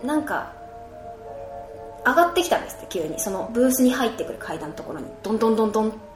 [0.03, 0.53] なんか
[2.03, 3.19] 上がってきたんですって急に。
[3.19, 5.05] そのブースに入ってくる階段のところに。
[5.21, 6.10] ドンドンドンドンって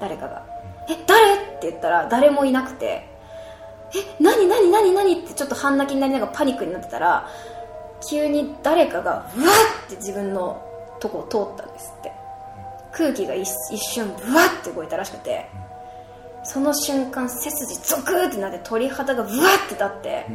[0.00, 0.42] 誰かが
[0.88, 3.06] 「え誰?」って言ったら誰もいなくて
[3.94, 7.28] 「え何何何何?」ってちょっと半泣きになりながらパニックになってたら
[8.08, 9.52] 急に誰かがうわ
[9.86, 10.60] って自分の
[10.98, 12.12] とこを通ったんですって。
[12.92, 15.48] 空気が一一瞬ブワッて動いたらしくて。
[16.42, 20.26] その瞬間背筋ゾクーってなって鳥肌がブワッて立って、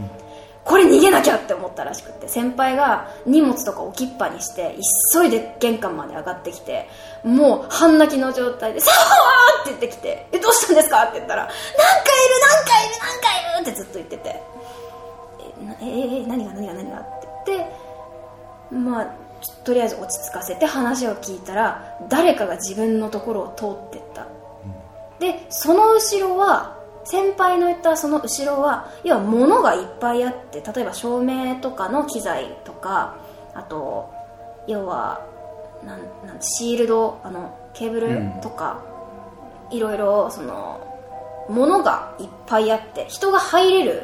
[0.65, 4.75] これ逃げなきゃって思ったらしくて先輩が荷物とか置きっぱにして
[5.13, 6.89] 急いで玄関まで上がってきて
[7.23, 13.27] もう半泣きの状態で「さあ!」って言ってきて「えどうしたんですか?」って言ったら「なんかいるなんかいるなんか
[13.59, 14.29] いる!」ってずっと言ってて
[15.81, 17.71] 「えええ何が何が何が?」って言って
[18.71, 19.07] まあ
[19.63, 24.25] とりあえず落ち着かせて話を聞いたら誰かが自分のところを通ってった
[25.19, 26.74] でその後ろは
[27.05, 33.17] 先輩の言ったその後ろは要は物がいっぱいあって例えば照明とかの機材とか
[33.53, 34.11] あと
[34.67, 35.25] 要は
[35.85, 38.81] なんなんシールドあのケーブルとか、
[39.69, 44.03] いろいろその物がいっぱいあって人が入れる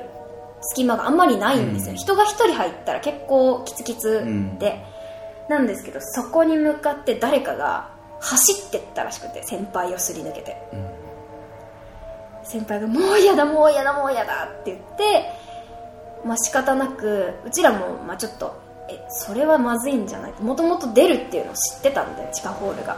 [0.62, 4.26] 隙間があんまりないんですよ、人が一人入ったら結構キツキツ
[4.60, 4.86] で、
[5.50, 10.58] なんですけどそこに向かって誰かが走ってったらしくて先輩をすり抜けて、
[12.44, 15.32] 先輩が「もう嫌だもう嫌だもう嫌だ」って言って
[16.26, 20.34] まあ仕方なくうちらもまあちょっとえそれはまずいんじゃない？
[20.42, 22.98] もともと出るっていうのを知ってたんで地下ホールが。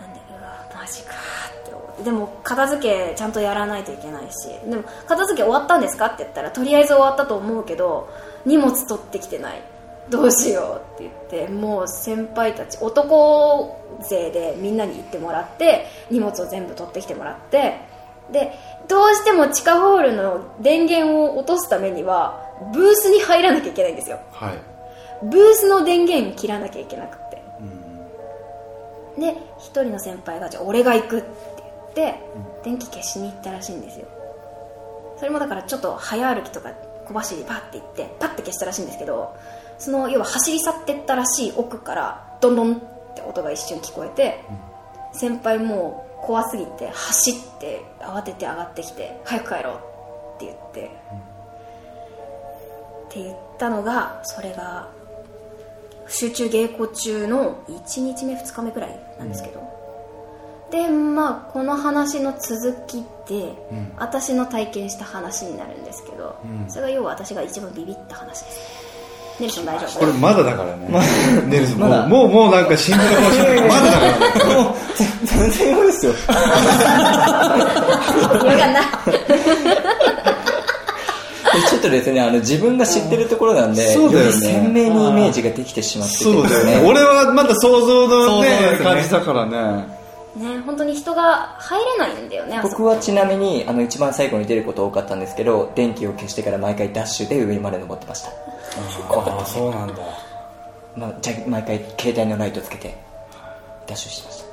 [0.00, 1.14] なんでうわマジか
[1.62, 2.02] って思って。
[2.02, 4.48] でも片付けちゃんとやらないといけないし。
[4.68, 6.06] でも片付け終わったんですか？
[6.06, 8.08] って言ったらとりあえず終わったと思うけど
[8.46, 9.62] 荷物取ってきてない。
[10.08, 17.78] どうしようって言ってもう先輩たち男勢でみんなに行ってもらって荷物を全部取ってきてもらって
[18.32, 18.52] で
[18.88, 24.20] どうしても地下ホールの電源を落とすためにはブースに入らなきゃいけないんですよ。
[24.32, 24.58] はい。
[25.22, 27.30] ブースの電源切らなきゃいけなくて。
[29.18, 31.28] で一人の先輩がじゃあ俺が行くって
[31.94, 32.20] 言って、
[32.64, 34.06] 電気消しに行ったらしいんですよ。
[35.18, 36.70] それもだからちょっと早歩きとか
[37.06, 39.36] 小走りパッて行ってパッて消したらしいんですけど
[39.78, 42.78] その要は走り去ってったらしい奥からドンドンっ
[43.14, 44.42] て音が一瞬聞こえて、
[45.12, 49.74] 先輩もう怖すぎて走って慌てて上がってきて早く帰ろう
[50.36, 50.90] って言って、
[53.08, 54.88] って言ったのがそれが
[56.08, 59.62] 集中稽古中の1日目2日目くらいなんですけど、
[60.70, 63.54] でまあこの話の続きで、
[63.96, 68.89] 私の体験した話になるんですけど、それが要は私が一番ビビった話です
[69.40, 70.00] ネルソン大丈夫？
[70.00, 70.86] これまだだからね。
[71.48, 72.06] ネルソン、まだ。
[72.06, 73.68] もう、もう、もうなんか死んでるかもしれない。
[73.68, 74.54] まだだからね。
[74.54, 74.74] もう
[75.24, 76.12] 全然ですよ。
[78.72, 78.80] な
[81.68, 84.26] ちょっとですねあの自分が知ってるところなんで、そうだよね。
[84.26, 86.80] より鮮明にイメージができてしまっててそうだよね。
[86.88, 88.78] 俺はまだ想像のねね。
[88.82, 89.98] 感じだからね。
[90.36, 98.30] ね本当に人が入れないんだよね僕はちなみにあの一番最後に出ること多かったんですけど電気を消してから毎回ダッシュで上まで登ってました
[98.76, 99.94] ああそうなんだ。
[100.96, 102.96] まあ、じゃ毎回携帯のライトつけて
[103.86, 104.50] ダッシュしてました。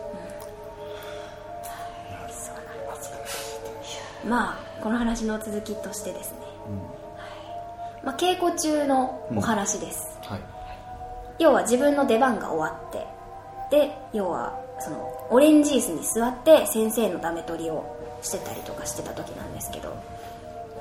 [4.28, 6.48] まあこの話の続きとしてですね、は
[8.02, 8.06] い。
[8.06, 10.42] まあ、稽古中のお話です、はい。
[11.40, 13.06] 要は自分の出番が終わって
[13.70, 17.86] で要はそのオレンジ椅子に座って先生のダメ取りを
[18.22, 19.96] してたりとかしてた時なんですけど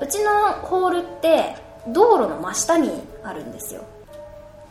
[0.01, 1.55] うちのホールって
[1.93, 2.91] 道路の真下に
[3.23, 3.81] あるんですよ。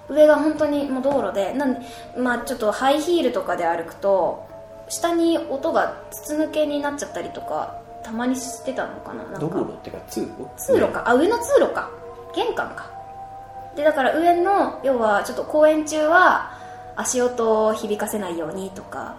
[0.08, 1.80] 上が本当にもう道路でなんで
[2.16, 4.46] まあちょっとハイヒールとかで歩くと
[4.88, 9.38] 下に音が筒抜けになっちゃったりとかたまにしてたのかななんか。
[9.40, 10.48] 道路っていうか通路？
[10.56, 11.08] 通路か。
[11.08, 11.90] あ上の通路か。
[12.34, 12.90] 玄関か。
[13.74, 16.52] でだから上の要はちょっと公演中は
[16.96, 19.16] 足音を響かせないようにとか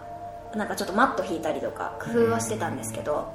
[0.56, 3.32] なんかちょっとマット引いたりとか工夫はしてたんですけど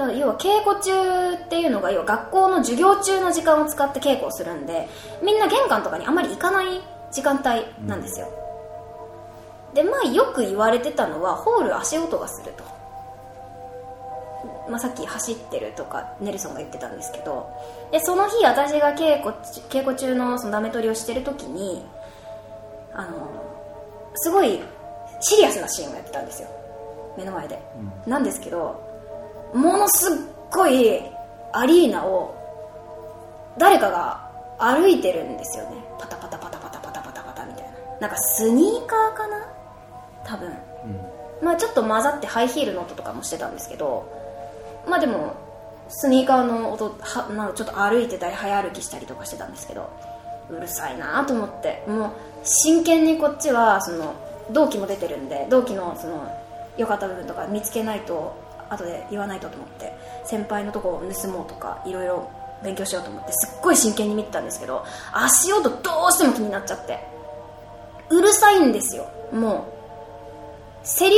[0.00, 4.88] だから要は稽古中っていうのが要は学校の授業中の時間を使って稽古をするんで
[5.22, 6.80] みんな玄関とかにあまり行かない
[7.12, 8.28] 時間帯なんですよ、
[9.74, 12.64] でまあよく言われてたのはホール足音がすると。
[14.70, 17.50] まあ、さっき走ってるとかネルソンが言ってたんですけど。
[17.90, 19.34] でその日私が稽古
[19.68, 21.84] 稽古中のそのダメ取りをしてる時に
[22.94, 23.28] あの
[24.14, 24.60] すごい
[25.20, 26.48] シリアスなシーンをやってたんですよ。
[27.18, 27.60] 目の前で、
[28.06, 28.89] なんですけど
[29.54, 30.16] ものすっ
[30.50, 31.00] ごい
[31.52, 32.34] アリーナを
[33.58, 35.76] 誰かが歩いてるんですよね。
[35.98, 37.70] パタパタパタパタパタパタパタみたいな。
[38.00, 39.46] なんかスニーカーかな？
[40.24, 40.52] 多分、
[41.42, 44.06] まあちょっと混ざってハイヒールの音とかもしてたんですけど
[44.88, 45.34] まあでも
[45.88, 49.90] スニーカーの音はなんかちょっと歩いてたり早歩きしたりとかしてたんですけど
[50.50, 51.82] うるさいなと思って。
[51.88, 52.10] もう
[52.44, 54.14] 真剣にこっちはその
[54.52, 56.26] 同期も出てるんで同期のその
[56.76, 58.34] 良かった部分とか見つけないと
[58.70, 59.92] 後で言わないとと思って
[60.24, 62.30] 先輩のとこを盗もうとかいろいろ
[62.62, 65.76] 勉強しようと思ってすっごい真剣に見てたんですけど足音ど
[66.08, 66.98] うしても気になっちゃって
[68.10, 69.08] うるさいんですよ。
[69.32, 69.72] も
[70.82, 71.16] うセリ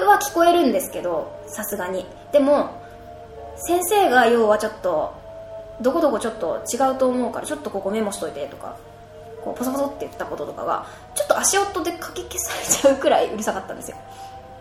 [0.00, 2.06] フは聞こえるんですけどさすがに。
[2.32, 2.82] でも
[3.56, 5.14] 先生が要はちょっと
[5.80, 8.76] どこどこちょっと違うと思うからちょっとここメモしといてとか
[9.44, 13.96] こうポソポソって言ったこととかがちょっと足音でかき消されちゃうくらいうるさかったんですよ。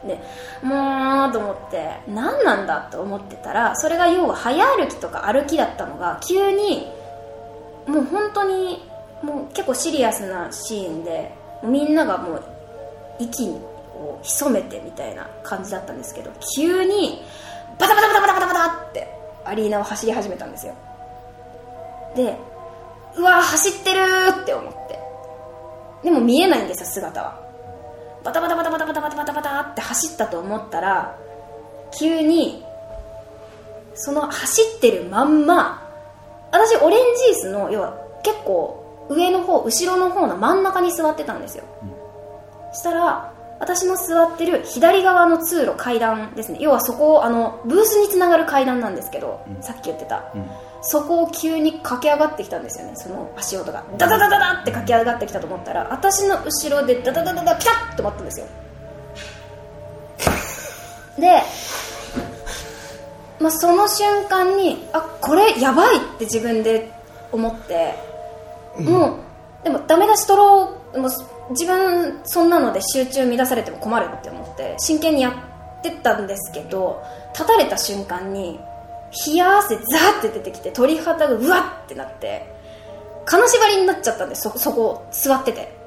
[0.08, 0.20] で
[0.62, 6.88] もうと思って何なんだと思ってたらそれが要は早歩きとか歩きだったのが急に
[7.88, 8.84] もう本当に
[9.24, 11.32] もう結構シリアスなシーンで
[11.64, 12.44] みんながもう
[13.20, 13.50] 息
[13.96, 17.22] を潜めてみたいな感じだったんですけど急に
[17.80, 19.08] バタバタバタバタバタバタって
[19.46, 20.74] アリーナを走り始めたんですよ。
[22.16, 22.38] で
[23.16, 24.00] うわ走ってる
[24.42, 25.00] って思って。
[26.04, 27.43] でも見えないんですよ姿は。
[28.24, 31.18] バタバタバタバタバタバタバタバタって走ったと思ったら
[31.98, 32.64] 急に
[33.96, 35.82] その走ってるまんま
[36.52, 37.00] 私オレン
[37.32, 41.66] ジースの要は結構上の方後ろの方の真ん中に座ってたんですよ、
[42.72, 50.34] そしたら私の座ってる左側の通路階段ですね要はそこをあのブースにつながる階段なんですけど、さっき言ってた、
[50.84, 52.94] そこを急に駆け上がってきたんですよね。
[52.96, 53.84] その足音が。
[53.98, 58.46] ダダダダダって駆け上がってきたと思ったら私の後ろでダダダダダピタッと待ったんですよ。
[61.18, 61.42] で、
[63.40, 66.92] まあ、その瞬間にあこれやばいって自分で
[67.32, 67.94] 思って
[68.80, 69.20] も
[69.62, 71.12] うでもダメ出し取ろうもう
[71.52, 75.30] 自分そんなので集中乱されても困るって思って真剣にや
[75.80, 77.04] ってたんですけど
[77.34, 78.60] 立たれた瞬間に
[79.28, 82.52] 冷や汗ザーって出てきて鳥肌がうわってなって
[83.26, 85.84] 金縛りになっちゃったんですそそこ座ってて。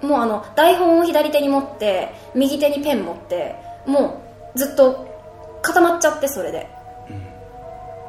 [0.00, 4.22] もうあの台本を左手に持って右手にペン持っても
[4.54, 5.08] うずっと
[5.60, 6.68] 固まっちゃってそれで、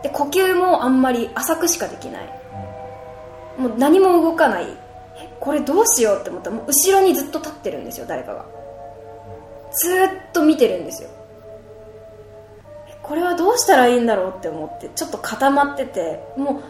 [0.04, 2.30] で呼吸もあんまり浅くしかできない、
[3.58, 4.68] もう何も動かない。
[5.40, 8.46] これどうしようって思ったらもう後ろにずっと立ってるんですよ誰かが。
[9.72, 11.10] ずっと見てるんですよ。
[13.10, 16.62] これはどうしたらいいんだろうって思ってちょっと固まってても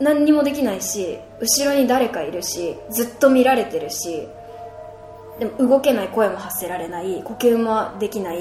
[0.00, 4.26] う何にもできないし後ろに誰かいるしずっと見られてるし
[5.38, 8.38] でも動けない声も発せられない呼吸もできない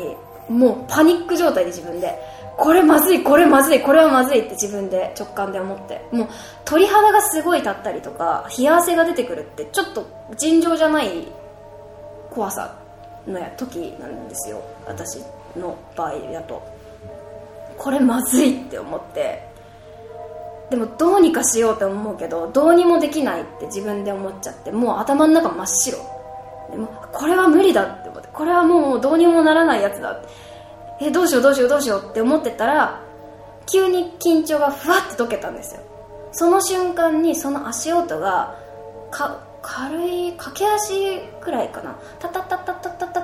[0.50, 2.18] もうパニック状態で自分で
[2.58, 6.28] これまずいこれまずいこれはまずいって自分で直感で思ってもう
[6.66, 11.28] 鳥肌がすごい立ったりとか冷や汗が出てくるってちょっと尋常じゃない
[12.32, 12.76] 怖さ
[13.28, 14.62] の時なんですよ。
[14.88, 15.20] 私
[15.56, 16.73] の場合だと。
[17.84, 19.52] これまずいって思って。
[20.70, 25.98] でもどうにかしようと思うけどどうにもできないって自分で思っちゃってもう頭の中真っ白。
[26.72, 28.30] でもこれは無理だって思って。
[28.32, 30.22] これはもうどうにもならないやつだ
[31.02, 33.02] えどうしようどうしようどうしようって思ってたら
[33.70, 35.82] 急に緊張がふわって解けたんですよ。
[36.32, 38.56] その瞬間にその足音が
[39.12, 41.96] か軽い駆け足くらいかな。
[42.20, 43.22] タタタタタタタ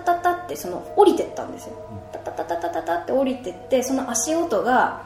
[0.50, 1.76] ってその降りてったんですよ。
[2.12, 5.04] タタタタタタタって降りてってその足音が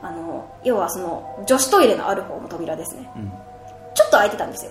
[0.00, 3.10] あの要はその女子トイレのある方の扉ですね、
[3.94, 4.70] ちょっと開いてたんですよ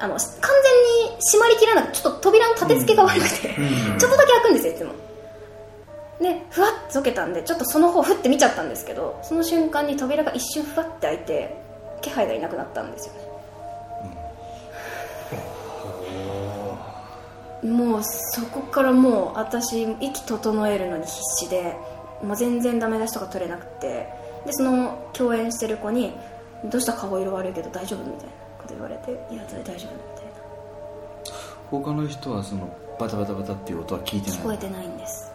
[0.00, 3.54] あの完全に閉まりきらなくてちょっと扉の立て付けが悪くて、
[3.98, 4.92] ちょっとだけ開くんですよいつも
[6.20, 11.56] でふわっと解けたんでちょっとその方ふって見ちゃったんですけどその瞬間に扉が一瞬ふわって開いて
[12.02, 13.20] 気配がいなくなったんですよね、
[17.62, 21.76] もうそこからもう私息整えるのに必死で
[22.22, 24.08] もう全然ダメ出しとか取れなくて
[24.46, 26.14] でその共演してる子に
[26.64, 26.94] 「どうした？
[26.94, 28.32] 顔色悪いけど大丈夫?」みたいな
[28.62, 29.90] こと言われて「いや大丈夫」みたいな。
[31.70, 35.30] 他の人はそのバタバタバタっていう音は聞いてない聞こえてないんです。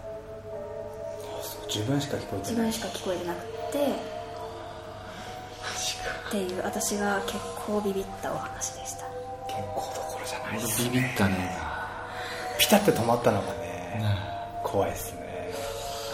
[1.68, 2.66] 自分しか聞こえてない。
[2.68, 3.40] 自分しか聞こえてなく
[3.72, 3.78] て
[6.28, 9.06] っていう私が結構ビビったお話でした。
[9.48, 11.75] 健康どころじゃないですビビったね
[12.60, 14.02] ピタって止まったのがね
[14.64, 15.20] 怖いですね。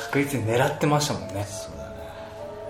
[0.05, 1.45] 確実に狙ってましたもんね。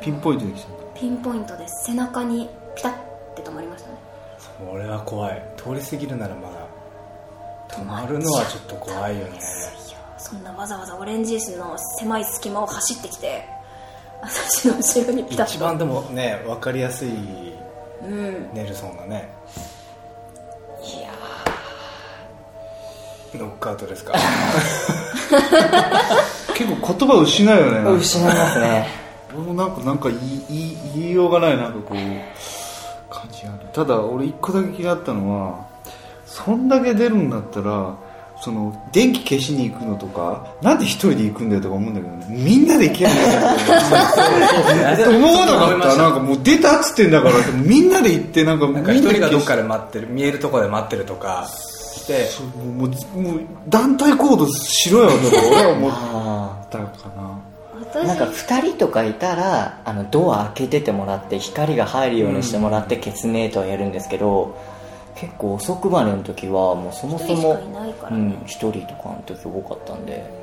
[0.02, 2.94] ピンポイントで来たんだピンポイントです背中にピタッ
[3.36, 3.96] て止まりましたね。
[4.60, 5.44] それは怖い。
[5.58, 6.68] 通り過ぎるならまだ
[7.70, 9.40] 止まるのはちょっと怖いよね。
[10.18, 13.44] そんなわざわざオレンジジュースの狭い隙間を走ってきて
[14.22, 15.54] 私の後ろにピタッと。
[15.54, 17.10] 一番でもね分かりやすい
[18.04, 18.54] うん。
[18.54, 19.30] ネルソンがね
[23.38, 24.14] ノックアウトですか？
[26.56, 28.88] 結構言葉失うよね失いますね。
[29.34, 33.68] 俺もなんかなんか言い言いようがないなんかこう感じがある。
[33.74, 35.56] ただ俺一個だけ気になったのは
[36.26, 37.94] そんだけ出るんだったら
[38.42, 42.26] その電気消しに行くのとかなんで一人で行くんだよとか思うんだけどね。
[42.30, 43.34] みんなで行けるんだ
[45.02, 45.96] よ思わなかった。
[45.98, 51.48] なんかもう出たっつってんだからみんなで行ってなんか一人がどっかでで待ってる見えるところで待ってるとか
[52.02, 52.30] して。
[52.44, 58.04] もうもう団体行動しろよとか俺は思っあたかな。
[58.04, 64.58] なんか2人とかいたらあのドア開けててもらって光が入るようにしてもらってケツネートはやるんですけど
[65.16, 68.18] 結構遅くまでの時はもうそもそも一人しかいないからね。
[68.18, 70.42] うん、1人とかの時多かったんで。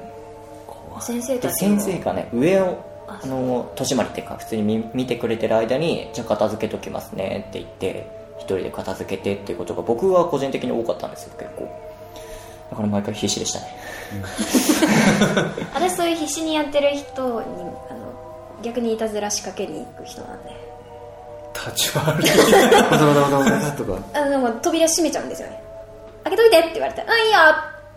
[1.01, 11.69] 先生でた先生がね上をあの戸締まりっていうか普通に見見てくれてる間にじゃあ片付けときますねって言って一人で片付けてっていうことが僕は個人的に多かったんですよ結構。
[12.71, 13.67] だから毎回必死でしたね。
[15.75, 20.57] 私そういう必死にやってる人にあの逆にいたずら仕掛けに行く人なんで。
[21.55, 22.27] 立ち悪い。
[22.91, 23.99] バタバタバタバタとか。
[24.15, 25.63] あの扉閉めちゃうんですよね。
[26.25, 27.39] 開けといてって言われて「うんいいよ」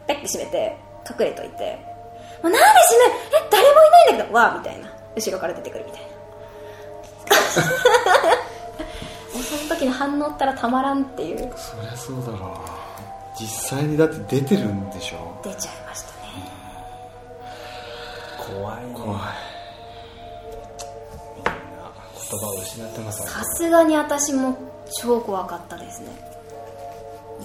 [0.08, 0.78] ペッて閉めて
[1.10, 1.78] 隠れといて
[2.42, 4.36] 「もうなんで閉めるえ誰もいないんだけど。
[4.36, 4.88] わ」みたいな。
[5.16, 6.08] 後ろから出てくるみたいな。
[6.08, 6.12] も
[9.40, 11.38] うその時の反応ったらたまらんっていう。
[11.56, 12.82] そりゃそうだろう。
[13.40, 15.40] 実際にだって出てるんでしょ。
[15.44, 16.18] 出ちゃいましたね。
[18.38, 18.94] 怖いね。
[18.94, 19.20] 怖い。
[21.36, 21.52] みんな
[22.14, 24.58] 言葉を失ってますさすがに私も
[25.02, 26.10] 超怖かったですね。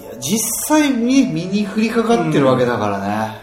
[0.00, 3.38] いや実際に身に降りかかってるわけだからね、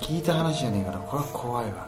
[0.00, 1.78] 聞いた話じゃねえからこれは怖いわな。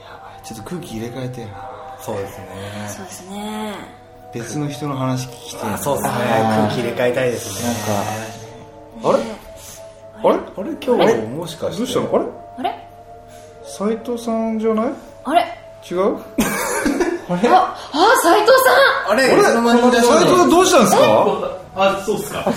[0.00, 0.46] やばい。
[0.46, 2.46] ちょっと空気入れ替えてえなそうですね。
[2.88, 3.74] そうですね
[4.34, 5.74] 別の人の話聞きてえな。
[5.74, 6.14] あそうですね。
[6.14, 7.70] 空気入れ替えたいですね。
[9.04, 9.18] あれ？
[10.24, 10.34] あれ？
[10.56, 10.70] あれ？
[10.84, 12.08] 今日もしかしてどうしたの？
[12.14, 12.68] あれ？
[12.68, 12.88] あれ？
[13.64, 14.92] 斉藤さんじゃない？
[15.24, 15.44] あれ？
[15.90, 16.16] 違う？
[17.28, 17.36] ああ
[18.22, 18.52] 斉藤
[19.06, 19.12] さん！
[19.12, 19.24] あれ？
[19.24, 19.40] あれ？
[19.40, 21.02] いつの間にいらっしゃる斉藤さんどうしたんですか？
[21.74, 22.44] あそうっすか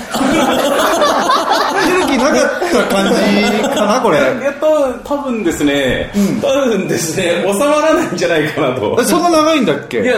[1.74, 4.18] 出る気なかった感じかなこれ。
[4.18, 6.11] やっと多分ですね、
[6.41, 8.97] 多分ですね収まらないんじゃないかなと。
[8.99, 10.01] えそんな長いんだっけ？
[10.01, 10.16] いや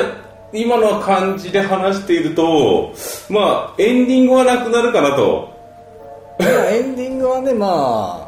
[0.54, 2.94] 今の感じで話していると
[3.30, 5.56] まあエンディングはなくなるかなと。
[6.40, 8.27] いやエンディングはねま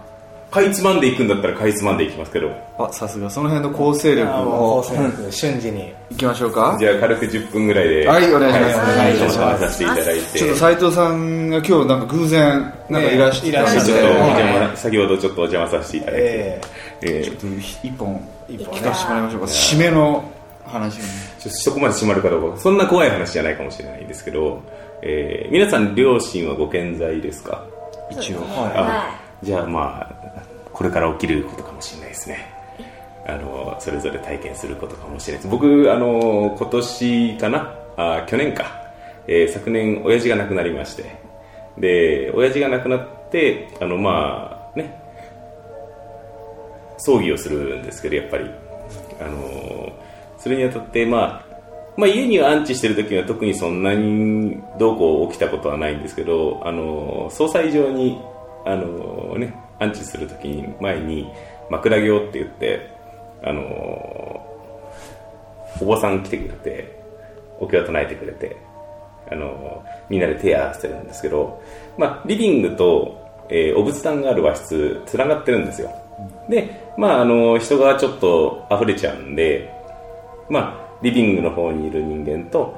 [0.52, 2.50] かいつまんでいくんだったらかいつまんでいきますけど。
[2.80, 4.78] あさすがその辺の構成力も。
[4.78, 4.84] うを
[5.32, 5.94] 瞬時に。
[6.10, 6.76] いきましょうか。
[6.80, 8.78] じゃあ軽く10分ぐらいではいお願いします。
[8.78, 10.40] はお願いします話させていただいて。
[10.40, 16.62] ちょっと斉藤さんが今日なんか偶然なんかいらっしゃってちょっとおはい邪魔先ほどちょっとお邪魔させていただいて、え
[17.04, 17.24] え。
[17.24, 19.46] ちょっと一本一本聞かせてもらいましょうか。
[19.48, 20.32] 締めの
[20.66, 21.08] 話をね。
[21.40, 24.62] ちょっとそこまで閉まるかどうかそんな怖い話じゃないかもしれないんですけど、
[25.04, 27.64] えー皆さん両親はご健在ですか？
[28.10, 28.40] 一応。
[28.48, 30.39] あじゃあまあ
[30.80, 32.38] これから起きることかもしれないですね。
[33.28, 35.44] あのそれぞれ体験することかもしれない。
[35.44, 37.76] です僕あの今年かな？
[37.98, 38.64] あ去年か、
[39.28, 41.18] えー昨年親父が亡くなりまして。
[41.78, 44.98] で親父が亡くなってあのまあね。
[46.98, 48.50] 葬儀をするんですけどやっぱり。
[49.20, 49.92] あの
[50.38, 51.46] それにあたってまあ
[51.98, 58.18] まあ、家には安置してる時は特にそんなにどうこう起きたことはないんですけどあの総裁場に
[58.66, 61.30] あの、ね、安置する時に前に
[61.70, 62.90] 枕行って言って
[63.44, 63.62] あの
[65.82, 67.00] お坊さん来てくれて
[67.60, 68.58] お経を唱えてくれて
[69.32, 71.62] あのみんなで手合わせてるんですけど、
[71.98, 73.18] まあ、リビングと、
[73.50, 75.92] えーお仏壇がある和室つながってるんですよ。
[76.50, 79.74] で、まあ、あの人がちょっと溢れちゃうんで
[80.50, 82.76] まあ、リビングの方にいる人間と、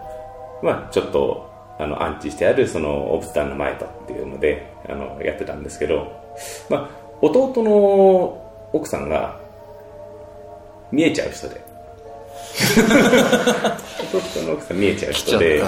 [0.62, 1.50] まあ、ちょっと
[1.80, 6.21] あの安置してあるそのお仏壇の前とっていうのであのやってたんですけど、
[6.70, 6.90] まあ、
[7.22, 8.42] 弟の
[8.74, 9.40] 奥さんが
[10.92, 11.62] 見えちゃう人で。
[14.14, 15.64] 弟の奥さん見えちゃう人で。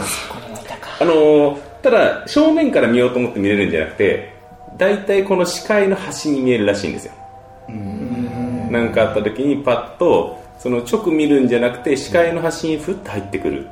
[1.00, 4.32] あのただ正面から見ようと思って見れるんじゃなくて
[4.78, 7.14] 大体この視界の端に見えるらしいんですよ。
[8.70, 13.68] なんかあった時にパッとその直見るんじゃなくて視界の端にふっと入ってくる、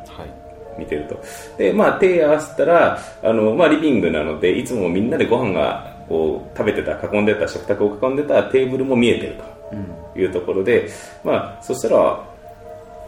[0.78, 1.20] 見てると。
[1.58, 9.38] でまあ手合わせたらあの、まあ、リビングなのでいつもみんなでご飯がこう食べてた囲んでた食卓を囲んでたテーブルも見えてる
[10.14, 10.90] というところで、
[11.24, 12.22] まあそしたら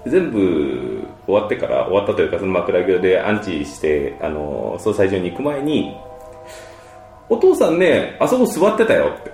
[0.06, 5.94] 全部終わってから終わったというかその枕業で安置してあの総裁所に行く前に
[7.28, 9.34] お父さんねあそこ座ってたよって。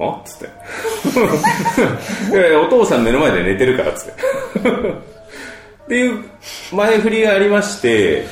[0.00, 0.10] あ？
[0.10, 2.32] っつって。
[2.32, 4.12] いやいやお父さん目の前で寝てるからっつって。
[5.84, 6.24] っていう
[6.72, 8.24] 前振りがありまして、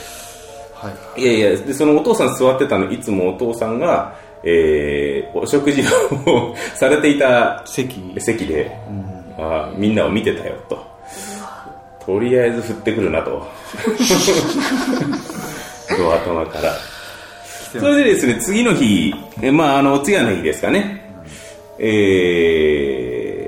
[1.16, 5.82] い、やいやでそのお父さん座ってたのいつもお父さんが、えーお食事
[6.26, 8.76] をされていた席席で、
[9.38, 10.92] あーみんなを見てたよと。
[12.04, 13.30] とりあえず降ってくるなと。
[15.96, 16.74] ドア頭から。
[17.80, 21.00] それでですね次の日えまああの次の日ですかね。
[21.78, 23.42] えー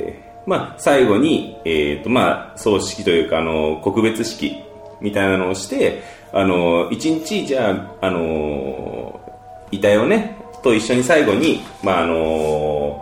[0.46, 4.62] まあ最後にえっ、とまあ葬式というかあの告別式
[5.00, 7.70] みたいなのをしてあの一日じゃ
[8.00, 9.20] ああの
[9.70, 13.00] 遺体をねと一緒に最後にまああの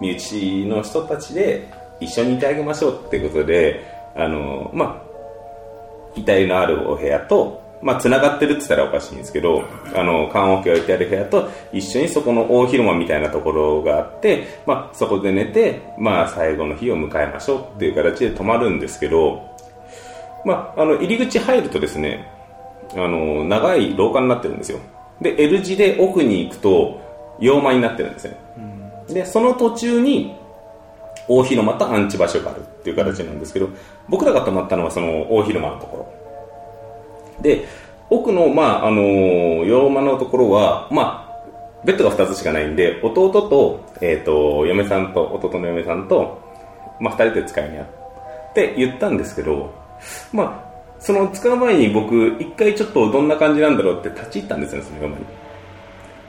[0.00, 1.68] 身内の人たちで
[2.00, 5.08] 一緒にいてあげましょうってことであのまあ
[6.18, 9.62] 遺体のあるお部屋と、まあ、繋がってるって言ったらおかしいんですけど、
[9.94, 19.48] あの、棺桶を置いてある部屋と一緒にそこの大広間みたいなところがあって、まあ、そこで寝て、まあ、最後の日を迎えましょうっていう形で泊まるんですけど、
[20.44, 22.26] まあ、あの、入り口入るとですね、
[22.94, 24.80] あの、長い廊下になってるんですよ。
[25.20, 27.00] で、L 字で奥に行くと、
[27.40, 28.36] 洋間になってるんですね。
[29.08, 30.34] で、その途中に、
[31.28, 33.68] 大広間とアンチ場所があるっていう形なんですけど、
[34.08, 37.42] 僕らが泊まったのはその大広間のところ。
[37.42, 37.66] で、
[38.10, 46.40] 奥の、まあ、あのー洋間のところは、まあ、ベッドが2つしかないんで、弟と、えっ、と、嫁さんと、弟の嫁さんと、
[47.00, 47.86] まあ、2人で使いにあっ
[48.54, 49.72] て言ったんですけど、
[50.32, 50.67] まあ、
[51.00, 55.24] その使う前に僕、一回ちょっとどんな感じなんだろうって立ち入ったんですよ、その山に。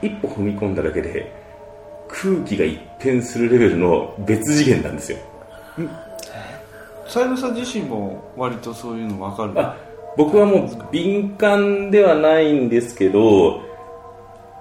[0.02, 1.32] 一歩踏み込んだだけで、
[2.08, 5.18] 空気が一変するレベルの別次元なんですよ。
[7.06, 9.52] 斉藤さん自身も割とそういうの分かる？
[9.60, 9.76] あ
[10.16, 13.62] 僕はもう敏感ではないんですけど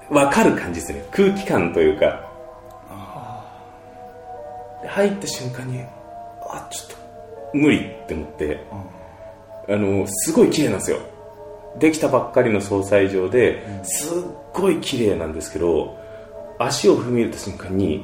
[0.10, 1.03] 分かる感じですね。
[1.12, 2.28] 空気感というか。
[4.82, 5.82] で入った瞬間に
[6.41, 6.95] あちょっと
[7.53, 8.64] 無理って思って
[9.70, 10.97] あのすごい綺麗なんですよ。
[11.78, 14.13] できたばっかりの総裁場ですっ
[14.53, 15.95] ごい綺麗なんですけど
[16.57, 18.03] 足を踏み入れた瞬間に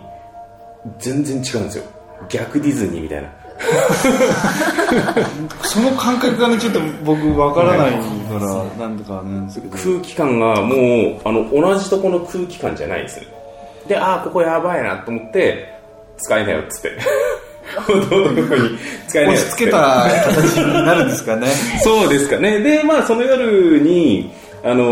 [0.99, 1.83] 全然違うんですよ。
[2.29, 3.29] 逆ディズニーみたいな。
[5.63, 7.97] その感覚がねちょっと僕わからないか
[8.39, 9.77] らなんとかなんですけど。
[9.77, 13.19] 空気感がもうあの同じとこの空気感じゃないです。
[13.19, 13.27] ね
[13.87, 15.71] でああここやばいなと思って
[16.17, 16.97] 使えないよっつって
[17.87, 19.77] 弟の子に使えない押し付けた
[20.33, 21.47] 形になるんですかね。
[21.83, 22.59] そうですかね。
[22.59, 24.31] で、まあ、その夜に、
[24.63, 24.83] あの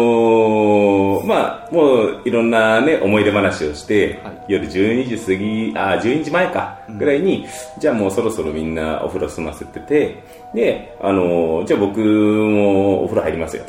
[1.22, 7.48] ーまあ、もう、いろんなね、思い出話をして、夜12時過ぎ、あ、12時前か、ぐらいに、
[7.80, 10.16] じゃあもうそろそろみんなお風呂済ませてて、
[10.54, 13.64] で、あのーじゃあ僕もお風呂入りますよ、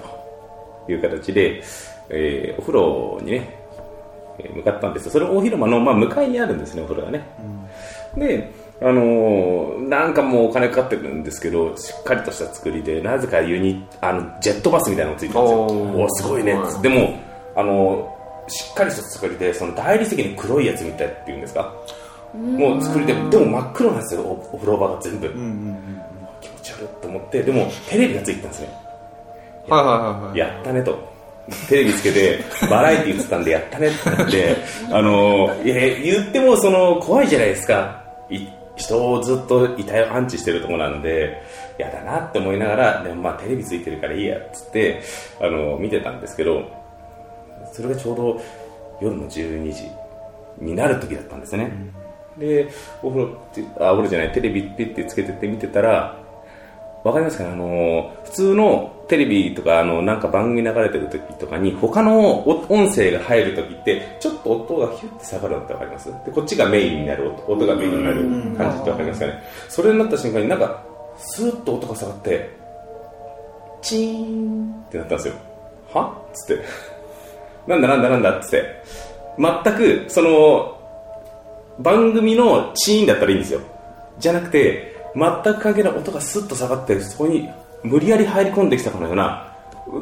[0.86, 1.62] という形で、
[2.10, 3.48] えーお風呂にね、
[4.40, 5.12] えー向かったんですよ。
[5.12, 7.24] それ大広間の、まあ、向かいにあるんですね、お風呂がね。
[8.18, 8.50] で、
[8.80, 15.58] あのーなんかもうお金かかってるんですけど、しっかりとした作りで、なぜかユニあのジェットバスみたいなのがついてるんですよ。
[15.58, 15.72] おー
[16.02, 16.58] おーすごいね。
[16.82, 17.18] でも、
[17.54, 18.14] あのー
[18.46, 21.72] しっかりした作りで、その大理石に黒いやつみたいっていうんですか？
[22.34, 25.28] もう作りで、でも真っ黒なんですよ、おお風呂場が全部。
[26.42, 28.68] 気持ち悪いと思って、でもテレビがついてたんですね。
[29.68, 31.14] はいはいはいはいやったねと。
[31.68, 34.56] テレビつけて、バラエティー映ってたんで、やったねってなって、
[34.90, 38.02] あの、いや、言っても、その、怖いじゃないですか。
[38.76, 41.42] い人をずっと遺体を安置してるとこなんで、
[41.78, 45.02] やだなって思いながら、でもまあテレビついてるからいいや、っつって、
[45.40, 46.70] あの、見てたんですけど、
[47.72, 48.40] それがちょうど
[49.00, 49.90] 夜の12時
[50.58, 51.70] になる時だったんですね。
[52.38, 52.68] で、
[53.02, 56.23] お風呂って、あ、お風呂じゃない、テレビピッてつけてて見てたら、
[57.05, 57.50] わかりますかね？
[57.50, 66.11] あの、普通のテレビとか、あの、なんか番組流れてる時とかに、他のお音声が入る時って、ちょっと音がヒュッて下がるのってわかります？
[66.24, 68.22] で、こっちがメインになる音、音がメインになる
[68.57, 69.42] 感じってわかりますかね？
[69.68, 70.82] それになった瞬間になんか、
[71.18, 72.50] スーッと音が下がって、
[73.82, 75.34] チーンってなったんですよ。
[75.92, 76.11] は？
[76.11, 76.64] っつって。
[77.66, 78.82] なんだなんだなんだっつって。
[79.38, 80.80] 全く、その、
[81.80, 83.61] 番組のチーンだったらいいんですよ。
[84.18, 87.48] じゃなくて、全く関係ない音がスッと下がって、そこに
[87.82, 89.52] 無理やり入り込んできたかのような、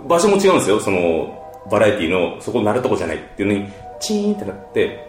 [0.07, 1.39] 場所も違うんですよ、その、
[1.71, 5.07] バラエティの、そこ鳴るとこじゃないっていうのに、チーンってなって、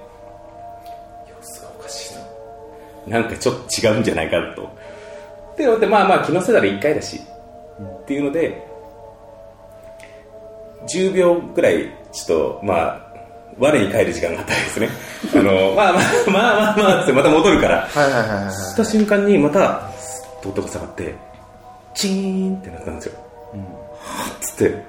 [1.28, 3.10] 様子がおかしいと。
[3.10, 4.64] なんかちょっと違うんじゃないかと。
[5.54, 7.22] って思って、まあまあ気のせいなら1回だし、
[7.82, 8.68] っていうので、
[10.88, 13.14] 10秒ぐらい、ちょっと、まあ、
[13.60, 14.90] 我に返る時間があったんですね。
[15.36, 19.93] あの、まあまあ、まあまあまあ、ってまた戻るから、はいはいはいはいした瞬間にまた
[20.44, 21.16] と音が下がって
[21.94, 23.14] チーンってなったんですよ、
[24.00, 24.84] はっつって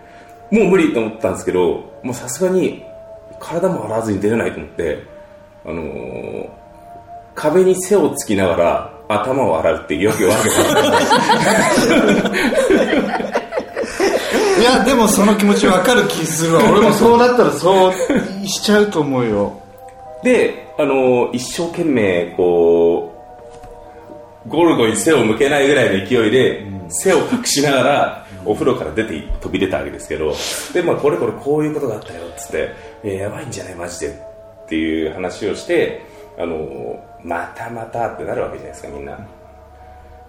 [0.50, 2.82] もう無理と思ったんですけどもうさすがに
[3.40, 5.02] 体も洗わずに出れないと思って
[5.64, 6.64] あのー
[7.34, 10.48] 壁に背をつきながら頭を洗うっていうわけわけ
[14.60, 16.62] いやでもその気持ちわかる気するわ。
[16.70, 17.92] 俺もそうなったらそう
[18.46, 19.52] しちゃうと思うよ。
[20.22, 23.13] で、あのー一生懸命こう
[24.46, 30.34] ゴルゴに背を向けないぐらいの勢いで、背を隠しながらお風呂から出て飛び出たわけですけど
[30.74, 34.08] で、まあ、これこれこういうことがあったよっつって、えーやばいんじゃないマジで
[34.64, 36.04] っていう話をして、
[36.38, 39.18] あのーまたまたってなるわけじゃないですかみんな。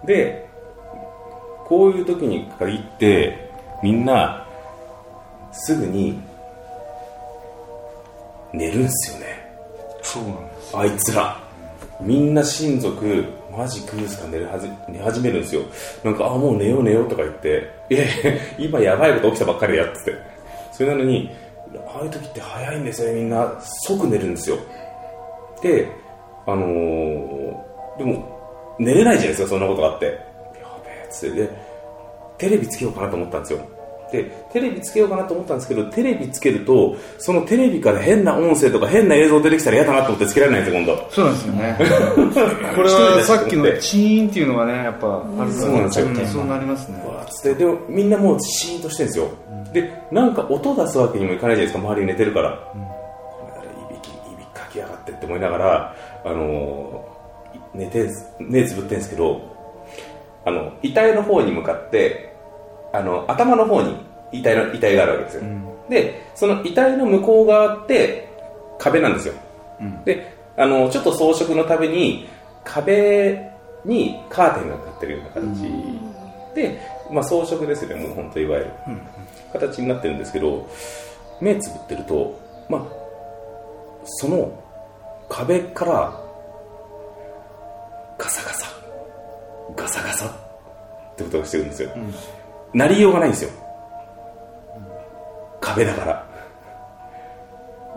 [0.06, 0.48] で
[1.66, 3.50] こういう時に限って
[3.82, 4.46] みんな
[5.52, 6.18] すぐに
[8.54, 9.26] 寝るんすよね。
[10.02, 11.38] そうなんですあいつら。
[12.00, 13.24] みんな親族
[13.56, 15.62] マジクースか寝るはじ寝始めるんですよ。
[16.04, 20.14] なんかあもう寝よう寝ようとか言っていやいや今やばいこと起きたばっかりだっつって。
[20.72, 21.30] それなのに
[21.86, 24.58] ああいう時って早いんですよみんな即寝るんですよ。
[25.62, 25.88] で
[26.46, 30.04] あのーでも寝れないじゃないですかそんなことがあって。
[30.04, 30.18] やべ
[30.90, 31.36] えつって。
[31.42, 31.50] で
[32.36, 33.60] テレビつけようかなと思ったんですよ。
[34.12, 41.10] でテレビつけようかなと思ったんですけどテレビつけるとそのテレビから変な音声とか変な映像出てきたら嫌だなと思ってつけられないんですよ今度。
[41.10, 41.76] そうなんですよね。
[42.76, 46.06] これはさっきのチーンっていうのがねやっぱあるそうなんですよ。
[46.06, 46.98] んそうなりますね。
[47.06, 49.28] わーっつってでもみんなもうシーンとしてるんですよ、
[49.72, 55.94] でなんか音出すわけにもいかないじゃないですか周りに寝てるから、この野郎いびきいびきかきやがってって思いながら、
[56.24, 57.16] あのー
[57.76, 59.54] 寝て目つぶってんですけど
[60.44, 62.35] あの遺体の方に向かって
[62.92, 63.96] あの頭の方に
[64.32, 65.42] 遺体の遺体があるわけですよ、
[65.88, 68.28] でその遺体の向こう側って
[68.78, 69.34] 壁なんですよ、
[70.04, 72.28] であのちょっと装飾のために
[72.64, 73.50] 壁
[73.84, 75.44] にカーテンがかかってるような形。
[76.54, 76.80] で、
[77.10, 78.70] まあ、装飾ですよねもう本当いわゆる、
[79.52, 80.66] 形になってるんですけど
[81.40, 82.82] 目つぶってると、まあ、
[84.04, 84.50] その
[85.28, 86.18] 壁から
[88.18, 88.66] ガサガサ。
[89.76, 91.90] ガサガサってことがしてるんですよ、
[92.74, 93.50] なりようがないんですよ。
[95.60, 96.26] 壁だから。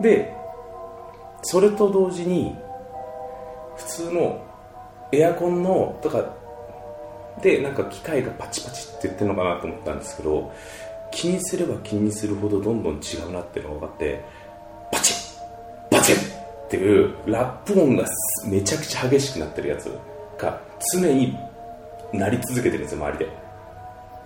[0.00, 0.34] で
[1.42, 2.56] それと同時に
[3.76, 4.44] 普通の
[5.12, 6.34] エアコンのとか
[7.42, 10.52] でなんか機械がパチパチって言ってるのかなと思ったんですけど
[11.10, 14.24] 気にすれば気にするほどどんどん違うなっていうのが分かって
[14.92, 18.06] パチッパチッっていうラップ音が
[18.46, 19.90] めちゃくちゃ激しくなってるやつ
[20.38, 20.60] が
[20.92, 21.36] 常に
[22.12, 23.39] なり続けてるんですよ周りで。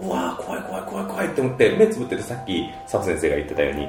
[0.00, 3.88] うわー怖い怖い怖い怖いって思って目つぶっててさっき佐藤先生が言ってたように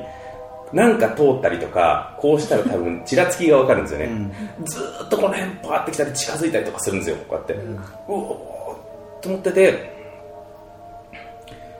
[0.73, 4.09] なんか通ったりとかこうしたら多分 ちらつきが分かるんですよね、
[4.63, 9.95] ずーっとこの辺パーってきたり近づいたりとかするんですよこうやって、うおーと思ってて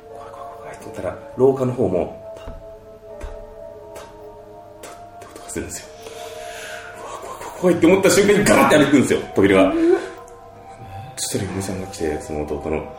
[0.09, 3.27] 怖い怖い怖いと思ったら廊下の方もタッタッ
[3.95, 4.05] タッ
[4.81, 5.87] タッって音がするんですよ
[6.99, 9.73] うわ怖い怖い怖いって思った瞬間にガラッて歩くんですよ扉が
[11.17, 12.95] そしたら嫁さんが来てその弟の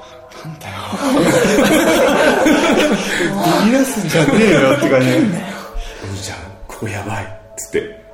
[3.65, 5.09] 言い出すんじゃねえよって感じ。
[5.09, 8.05] お兄ちゃんここやばいっつって。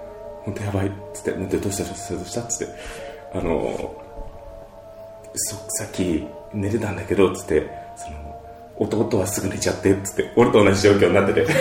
[0.45, 1.31] 本当やばいっつって。
[1.33, 2.75] なんでどうしたどうしたどうしたっつって。
[3.35, 3.95] あの
[5.35, 7.68] そさっき寝てたんだけどっつって。
[7.97, 8.23] その
[8.79, 10.33] 弟はすぐ寝ちゃってっつって。
[10.37, 11.47] 俺と同じ状況になってて。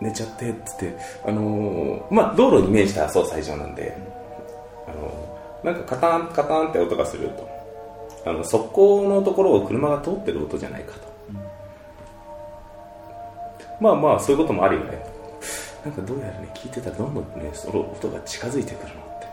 [0.00, 0.96] 寝ちゃってっつって。
[1.24, 3.96] あのまあ道路に面した総裁場なんで。
[4.86, 5.28] あの
[5.62, 7.57] なんかカタンカタンって音がすると
[8.28, 11.08] あの側溝のところを車が通ってる音じゃないかと。
[13.80, 15.02] まあまあそういうこともあるよね。
[15.84, 19.26] なんかどうやらね聞いてたらどんどんねその音が近づいてくるのって。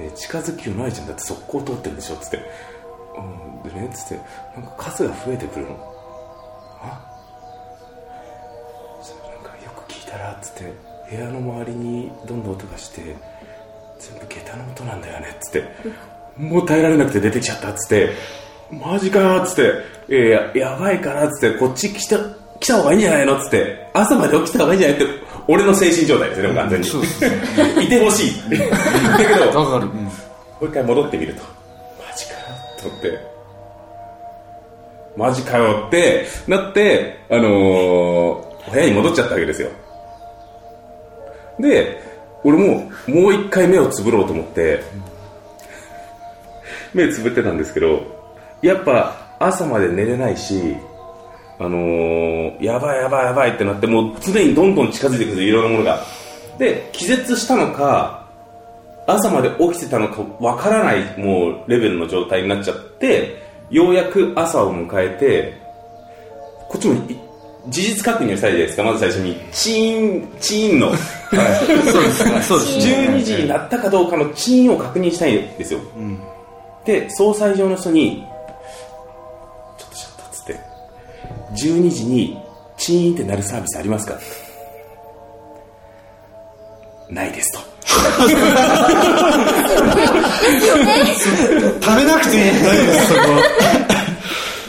[0.00, 0.06] え？
[0.06, 1.06] え近づきよないじゃん。
[1.08, 2.14] だって速攻通ってるでしょ？
[2.14, 2.38] っつって。
[2.38, 4.24] うんでねっつって
[4.56, 5.76] なんか数が増えてくるの。
[6.80, 7.00] あ？
[9.02, 10.72] そなんかよく聞いたらっつって
[11.10, 13.16] 部屋の周りにどんどん音がして
[13.98, 15.64] 全部下駄の音なんだよねっつって。
[16.36, 18.10] もう耐えられなくて出てきちゃったっつって
[18.70, 19.72] マジかーっつって、
[20.08, 22.18] えーややばいからっつってこっち来た
[22.58, 25.06] 来た方がいいんじゃないのっつって朝まで起きた方がいいんじゃないって
[25.48, 26.86] 俺の精神状態ですね完全に、
[27.84, 28.50] いてほしい。
[28.50, 29.88] だけどうん。
[29.88, 30.10] も
[30.60, 31.42] う一回戻ってみると。
[31.98, 32.38] マジかよ
[32.80, 33.18] と思って。
[35.16, 39.68] マジかよってなってあのー部屋に戻っちゃったわけですよ。
[41.58, 42.00] で
[42.44, 44.82] 俺ももう一回目をつぶろうと思って
[46.94, 48.02] 目つぶってたんですけど
[48.62, 50.76] やっぱ朝まで寝れないし
[51.58, 56.02] あのーやばいやばいやばいってなってもう常にどんどん近づいてくるいろんなものが。
[56.58, 58.26] で気絶したのか
[59.06, 65.58] 朝まで起きてたのかわからないもうレベルの状態になっちゃってようやく朝を迎えて
[66.68, 67.16] こっちもい
[67.68, 69.36] 事実確認をしたいじゃないですかまず最初に。
[69.52, 70.96] チーンチーンの。
[70.96, 72.42] そうですね。
[72.42, 73.08] そうですね。
[73.08, 75.80] 12時になったかどうかのチーンを確認したいんですよ、
[76.84, 78.26] で総裁上の人に
[79.78, 80.60] 「ちょっとちょっと」っつって
[81.54, 82.38] 「12時に
[82.76, 84.18] チーンって鳴るサービスありますか?」
[87.10, 87.58] ないですと
[91.82, 93.20] 食べなくていい大丈夫ですそこ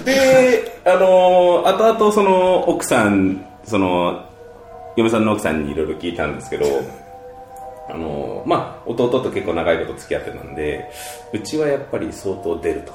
[0.04, 4.22] で、あのー後々その奥さん、その、
[4.98, 6.66] 嫁さんの奥さんにいろいろ聞いたんですけど、
[7.90, 10.90] あのーまあ、弟と結構長いこと付き合ってたんで、
[11.34, 12.94] うちはやっぱり相当出ると。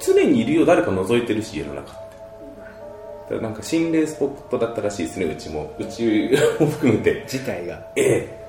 [0.00, 1.92] 常にいるよ、誰か覗いてるし、家の中って。
[1.92, 5.72] だからなんか心霊スポットだったらしいですね、うちも。
[5.78, 7.22] うち も含めて。
[7.24, 8.42] 自体がええ。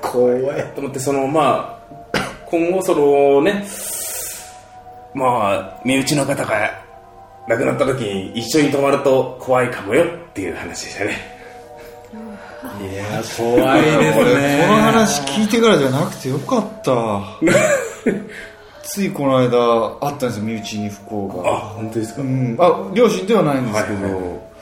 [0.00, 0.42] 怖い
[0.74, 1.80] と思ってそのま
[2.12, 3.64] あ今後そのね
[5.14, 6.84] まあ身内の方が
[7.48, 11.33] 亡くなった時に一緒に泊まると怖いかもよっていう話でしたね
[12.80, 14.66] いや怖いです俺ね。
[14.68, 16.92] この話聞いてからじゃなくてよかった。
[18.82, 19.58] ついこの間
[20.00, 22.56] あったんですよ身内に不幸あが本当ですか、うん。
[22.60, 24.53] あ両親ではないんですけど、はいはいえー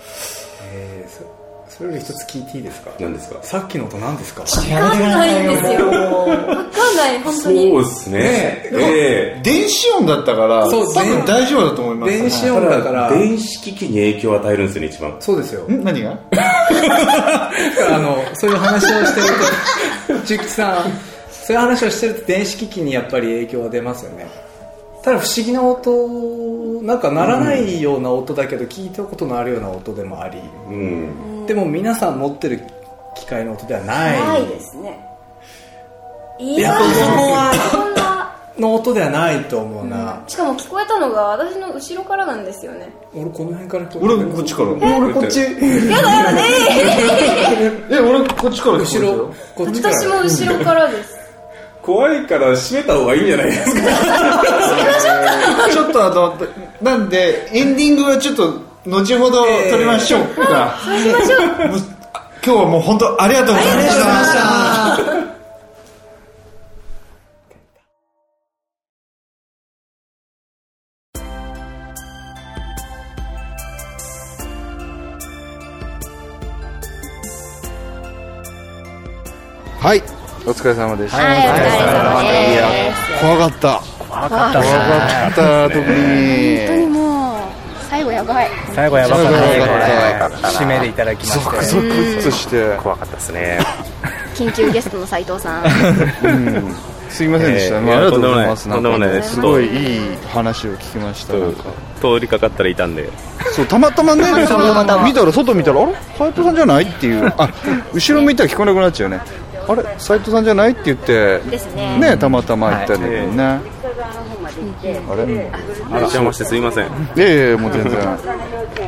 [1.72, 2.90] そそれより一つ聞いていいですか？
[3.00, 3.38] 何ですか？
[3.42, 4.42] さっきの音何ですか？
[4.42, 5.88] わかんないんですよ。
[5.88, 5.94] わ
[6.46, 7.78] かんない、本当そうに。
[7.78, 8.18] ですね。
[8.22, 8.70] え。
[9.36, 12.12] え電子音だったからそう多分大丈夫だと思います。
[12.12, 15.16] 電子た音だから電子機器に影響を与えるんですよね一番。
[15.20, 15.66] そうですよ。
[15.68, 15.82] ん？
[15.82, 16.18] 何が？
[17.90, 19.26] あのそういう話をしてる
[20.20, 20.92] と中吉さん。
[21.30, 24.28] そういう話をしてると電子機器にやっぱり影響は出ますよね
[25.02, 30.38] ただ不思議な音なんか鳴らないような音だけど聞いたことのあるような音でもあり。
[30.68, 31.46] うん。
[31.46, 32.60] でも皆さん持ってる
[33.16, 34.20] 機械の音ではない。
[34.20, 34.98] ないですね。
[36.38, 36.86] いやそこ
[37.32, 38.12] はそんな。
[38.58, 42.92] の音ではないと思うな、しかも聞こえたのが私の後ろからなんですよね。
[43.14, 44.30] 俺この辺から聞こえ俺てる。
[44.30, 44.68] こっちから。
[44.68, 45.40] 俺こっち。
[45.40, 45.46] え。
[47.98, 49.96] 俺こっちから聞こえ後ろたよ私こっちから。
[49.96, 51.21] も後ろからです。
[51.82, 53.82] 怖いから閉めた方がいいんじゃないですか。
[55.72, 56.34] ちょっとあの
[56.80, 58.54] なんでエンディングはちょっと
[58.86, 62.02] 後ほど撮りましょうか、えー、うしましょう。
[62.44, 65.32] 今日はもう本当ありがとうございました
[79.82, 80.02] はい、
[80.44, 83.80] お疲れ様でした、はいお疲れ様いや怖かった。
[84.08, 84.62] 怖かった。
[84.62, 85.70] 怖かった。
[85.70, 87.38] 特に本当にもう
[87.88, 89.22] 最後やばい最後やばか
[90.28, 90.48] った。
[90.48, 91.04] 締めでいた。
[91.04, 93.14] だきましてゾクゾクとして怖かった。
[93.14, 93.60] ですね
[94.34, 95.68] 緊急ゲストの斉藤さんう
[96.68, 96.74] ん
[97.08, 101.34] すいませんでした、えーまあ、ありがとうございますないんかとんでもないですすごいいい話を聞きました。
[102.00, 102.64] 通りかかった。
[102.64, 102.86] らいた。
[102.86, 103.08] んで
[103.54, 103.78] そうた。
[103.78, 104.02] また。
[104.02, 105.24] まねその見た。
[105.24, 105.72] ら外見た。
[105.72, 107.48] らあれ斉藤さんじゃないっていうあ
[107.92, 108.44] 後ろ向いた。
[108.44, 109.20] ら聞こえなくなっちゃうね
[109.68, 111.98] あれ斉藤さんじゃないって言ってですね。
[111.98, 113.60] ねたまたま言ったんだけどね、あ
[115.14, 115.50] れ？
[115.92, 116.86] お邪魔してすいません。
[116.86, 116.88] い
[117.20, 118.18] やいやもう全然。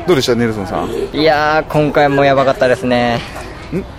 [0.06, 0.88] どうでしたネルソンさん？
[0.88, 3.20] んいやー今回もやばかったですね。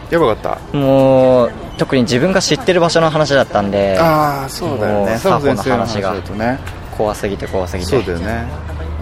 [0.09, 4.05] やばかっもう特に自分が知ってる場所の話だったんでた
[4.41, 6.59] ああそうだよもうね佐藤先生の話がだとね。
[6.95, 7.89] 怖すぎて怖すぎて。
[7.89, 8.45] そうだよね。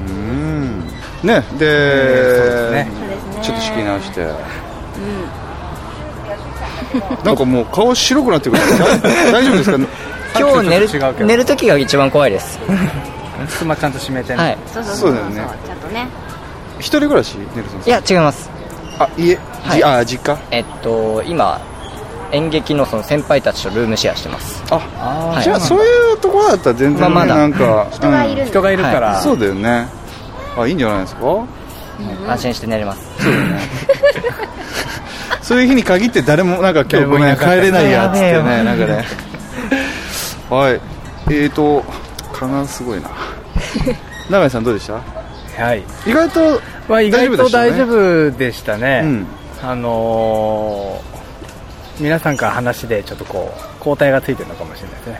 [0.07, 0.79] うん。
[1.23, 2.87] ねでね。
[3.43, 4.25] ちょっと仕切り直して、
[7.23, 8.61] なんかもう顔白くなってくる。
[9.31, 9.77] 大丈夫ですか？
[10.39, 10.89] 今日寝る
[11.25, 12.59] 寝る時が一番怖いです。
[13.59, 14.57] 襖ちゃんと閉めてねはい。
[14.73, 16.07] そうそうそうだよねちゃんとね。
[16.79, 18.49] 一人暮らしネルソンさんいや違います。
[18.99, 19.77] あ家、はい。
[19.77, 20.37] じあ実家？
[20.51, 21.59] えっと今
[22.31, 24.63] 演劇のその先輩たちとルームシェアしてます。
[24.71, 25.43] あはい。
[25.43, 27.35] じゃあそういうところだったら全然、まあまだ。
[27.35, 28.43] なんか人がいる。
[28.43, 29.87] ん人がいるから、うんそうだよね。
[30.57, 31.21] あいいんじゃないですか？
[32.27, 33.01] 安心して寝れます。
[33.19, 33.33] そう
[35.61, 39.05] いう日に限って誰もなんか今日ごめん帰れないやっつってねなんかね。
[40.49, 40.79] はい。
[41.27, 41.83] えーと
[42.31, 43.09] 蚊がすごいな。
[44.29, 44.93] 永井さんどうでした？
[45.63, 45.83] はい。
[46.05, 49.27] 意外とまあ、意外と大丈大丈夫でしたね、うん。
[49.63, 51.13] あのー
[51.99, 55.19] 皆さんから話でちょっとこう交代がついてるのかもしれないですね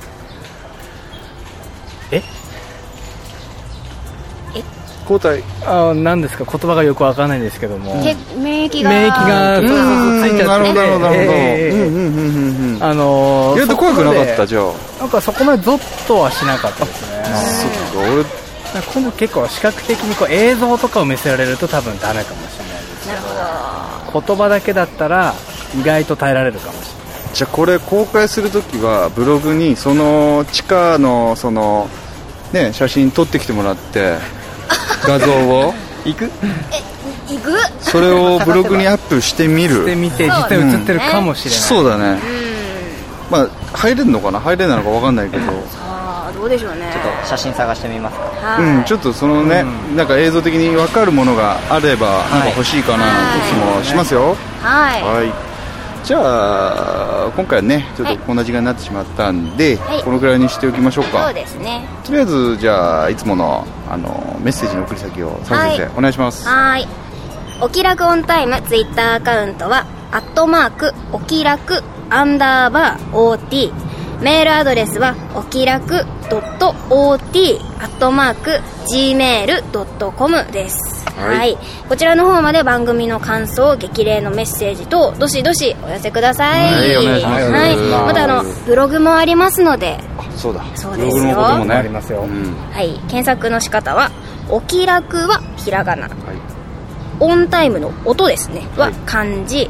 [5.14, 5.44] 交代。
[5.66, 6.46] あなんですか？
[6.46, 7.94] 言葉がよくわからないんですけども。
[8.04, 8.90] け免疫が。
[8.90, 9.64] 免疫がつ
[10.34, 10.48] いちゃって。
[10.48, 11.06] なるほどなるほど。
[11.06, 12.84] なるほど、えーうんうんうんうんうん。
[12.84, 14.72] あのー意外と怖くなかったじゃあ。
[15.00, 17.24] なんかそこまでゾッとはしなかったですね。
[17.94, 18.26] そっか俺。
[18.94, 23.20] 今度結構視覚的にこう映像とかを見せられると多分ダメかもしれないですなる
[24.12, 25.36] ほど言葉だけだったら
[25.80, 27.36] 意外と耐えられるかもしれない。
[27.36, 31.88] じゃあこれ公開するときはブログにその地下のその
[32.52, 34.18] ね写真撮ってきてもらって
[35.06, 35.74] 画像を？
[36.06, 36.30] 行く？
[37.28, 37.52] 行く？
[37.80, 39.86] それをブログにアップしてみる。
[39.86, 42.20] で見て実際映ってるかもしれない、そうだね。
[43.30, 44.40] まあ入れるのかな？
[44.40, 45.44] 入れないのか分かんないけど。
[45.80, 46.92] ああどうでしょうね。
[47.26, 48.24] 写真探してみますか。
[48.24, 48.64] はい。
[48.78, 49.64] うん、ちょっとそのね、
[49.96, 54.36] なんか映像的に分かるものがあれば、なんか欲しいかなって気もしますよ。
[54.62, 55.02] はい。
[55.02, 55.32] はい。
[56.04, 60.04] じゃあ、今回はね、ちょっとこんな時間になってしまったんで、はい。
[60.04, 61.26] このくらいにしておきましょうか。
[61.26, 61.88] そうですね。
[62.04, 65.92] とりあえず、じゃあ、いつもの、あの、メッセージの送り先を、佐藤先生、はい。
[65.98, 66.48] お願いします。
[66.48, 66.88] はーい。
[67.62, 73.72] お気楽オンタイムツイッターアカウントはアットマークお気楽アンダーバー OT
[74.22, 78.62] メールアドレスはお気楽 .ot アットマーク
[78.94, 81.06] gmail.com です。
[81.10, 81.38] はい。
[81.38, 81.58] はい、
[81.88, 86.74] こちらの方まで番組の感想激励のメッセージ等どしどしお寄せください。
[86.74, 87.52] はいお願いします。
[87.52, 87.78] はい。
[87.78, 90.00] またあのブログもありますので。
[90.18, 90.64] あそうだ。
[90.76, 91.20] そうですよ。
[91.20, 91.76] ブログのこともね。
[91.76, 92.22] ありますよ。
[92.22, 92.56] うん。
[92.72, 92.94] はい。
[93.10, 94.12] 検索の仕方は
[94.50, 96.08] お気楽はひらがな。
[96.08, 96.14] はい。
[97.20, 98.62] オンタイムの音ですね。
[98.76, 99.70] は漢字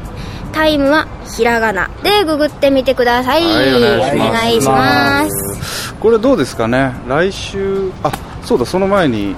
[0.54, 5.94] タイムはひらがなでググってみてください、はいお願いします。
[5.94, 6.92] これどうですかね？
[7.08, 9.34] 来週、あ、そうだ、その前に、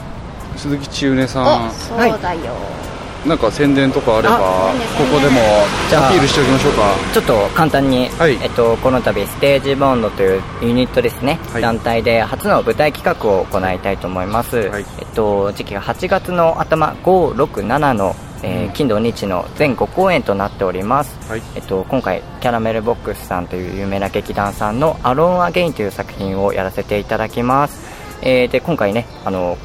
[0.56, 1.68] 鈴木千畝さん。
[1.68, 2.40] お、そうだよ、
[3.24, 5.40] なんか宣伝とかあれば、あここでも
[6.06, 6.94] アピールしておきましょうか。
[7.14, 8.38] ちょっと簡単に、はい。
[8.42, 11.62] えっと、この度ステージボンドというユニットですね、はい。
[11.62, 14.84] 団体で初の舞台企画を行いたいと思います、はい。
[14.98, 18.14] えっと、時期が8月の頭567の、
[18.46, 21.42] えー金土日の全5公演となっております、はい。
[21.54, 27.78] えっと、今回キャラメルボックスさんという有名な劇団さんの「アローン・アゲイン」という作品をやらせていただきます、
[28.22, 29.56] えーで今回ねあの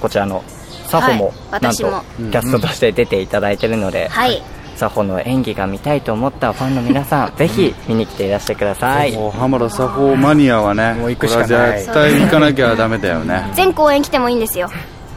[0.00, 0.42] こちらの
[0.86, 4.42] サホも、はいなんと私もキャストとして出ていただいているので、はい。
[4.76, 9.12] サホの演技が見たいと思ったファンの皆さんぜひ見に来ていらしてください。
[9.12, 11.80] もう浜田作法マニアはね、もう行くしかない。
[11.80, 13.50] 絶対行かなきゃダメだよね。
[13.54, 14.70] 全公演来てもいいんですよ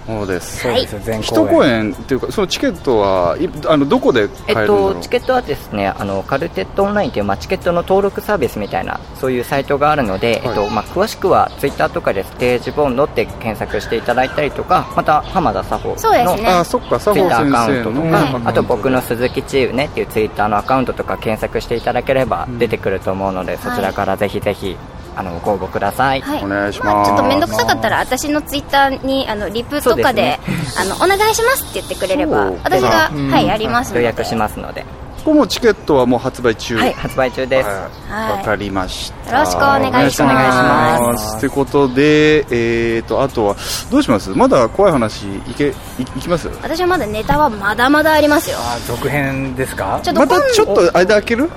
[0.06, 0.60] そうです。
[0.62, 1.00] そうですよ。
[1.04, 4.96] 全一公公演演っていうか、そのチケットはいあのどこでえっ買えるんだろう？
[4.96, 10.42] と、チケットはですねあのカルテットオンラインという、まあ、チケットの登録サービスみたいなそういうサイトがあるので、はい。
[10.46, 16.48] えっとまあ、詳しくはツイッターとかでステージボンドって検索していただいたりとかまた浜田佐保のそうですね。
[16.48, 18.02] あ、そっか、佐ツイッターアカウントと。
[18.02, 24.78] か、あと僕の鈴木千畝ねっていうツイッターのアカウントとか検索していただければ出てくると思うので、そちらからぜひぜひ
[25.16, 26.44] あのご応募ください、はい。
[26.44, 34.00] お願いしまあ、ますちょっと面倒くさかったら私のツイッターにあのリプとかでそうあのお願いしますって言ってくれれば私が、うんはいやりますので。
[34.02, 34.86] 予約しますので。
[35.24, 36.76] こもチケットはもう発売中。
[36.76, 37.70] はい発売中です。
[38.10, 38.40] はい。
[38.40, 39.38] わ、かりました。
[39.38, 40.24] よろしくお願いします。
[40.24, 41.38] お願いします。
[41.38, 43.56] ってことでえーとあとは
[43.90, 44.32] どうします？
[44.32, 46.50] まだ怖い話いけいいきます？
[46.62, 48.58] 私はまだネタはまだまだありますよ。
[48.60, 50.02] あ続編ですか？
[50.04, 51.50] ちょっと今またちょっと間開ける？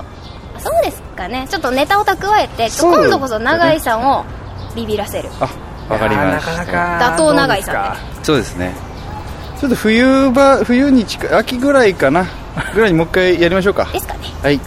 [0.59, 1.47] そうですかね。
[1.49, 4.25] ちょっとネタを蓄えて今度こそ永井さんを
[4.75, 5.29] ビビらせる。
[5.39, 5.49] あ
[5.89, 8.73] わかりまなかなしたか打倒永井さんそうですね。
[9.59, 12.27] ちょっと冬場冬に近い秋ぐらいかな。
[12.73, 13.85] ぐらいにもう一回やりましょうか。
[13.91, 14.19] ですかね。
[14.41, 14.59] はい。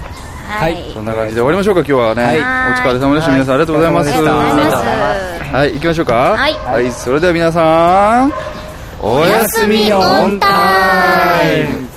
[0.50, 2.38] はい、そんな感じで終わりましょうか今日はね、はい。
[2.38, 4.10] お疲れ様でした、皆さんありがとうございます。
[4.10, 5.54] ありがとうございます。
[5.54, 6.14] はい行きましょうか。
[6.14, 6.92] はい。
[6.92, 8.32] それでは皆さん
[9.00, 9.92] おやすみ。
[9.92, 10.48] オンタ
[11.52, 11.89] イム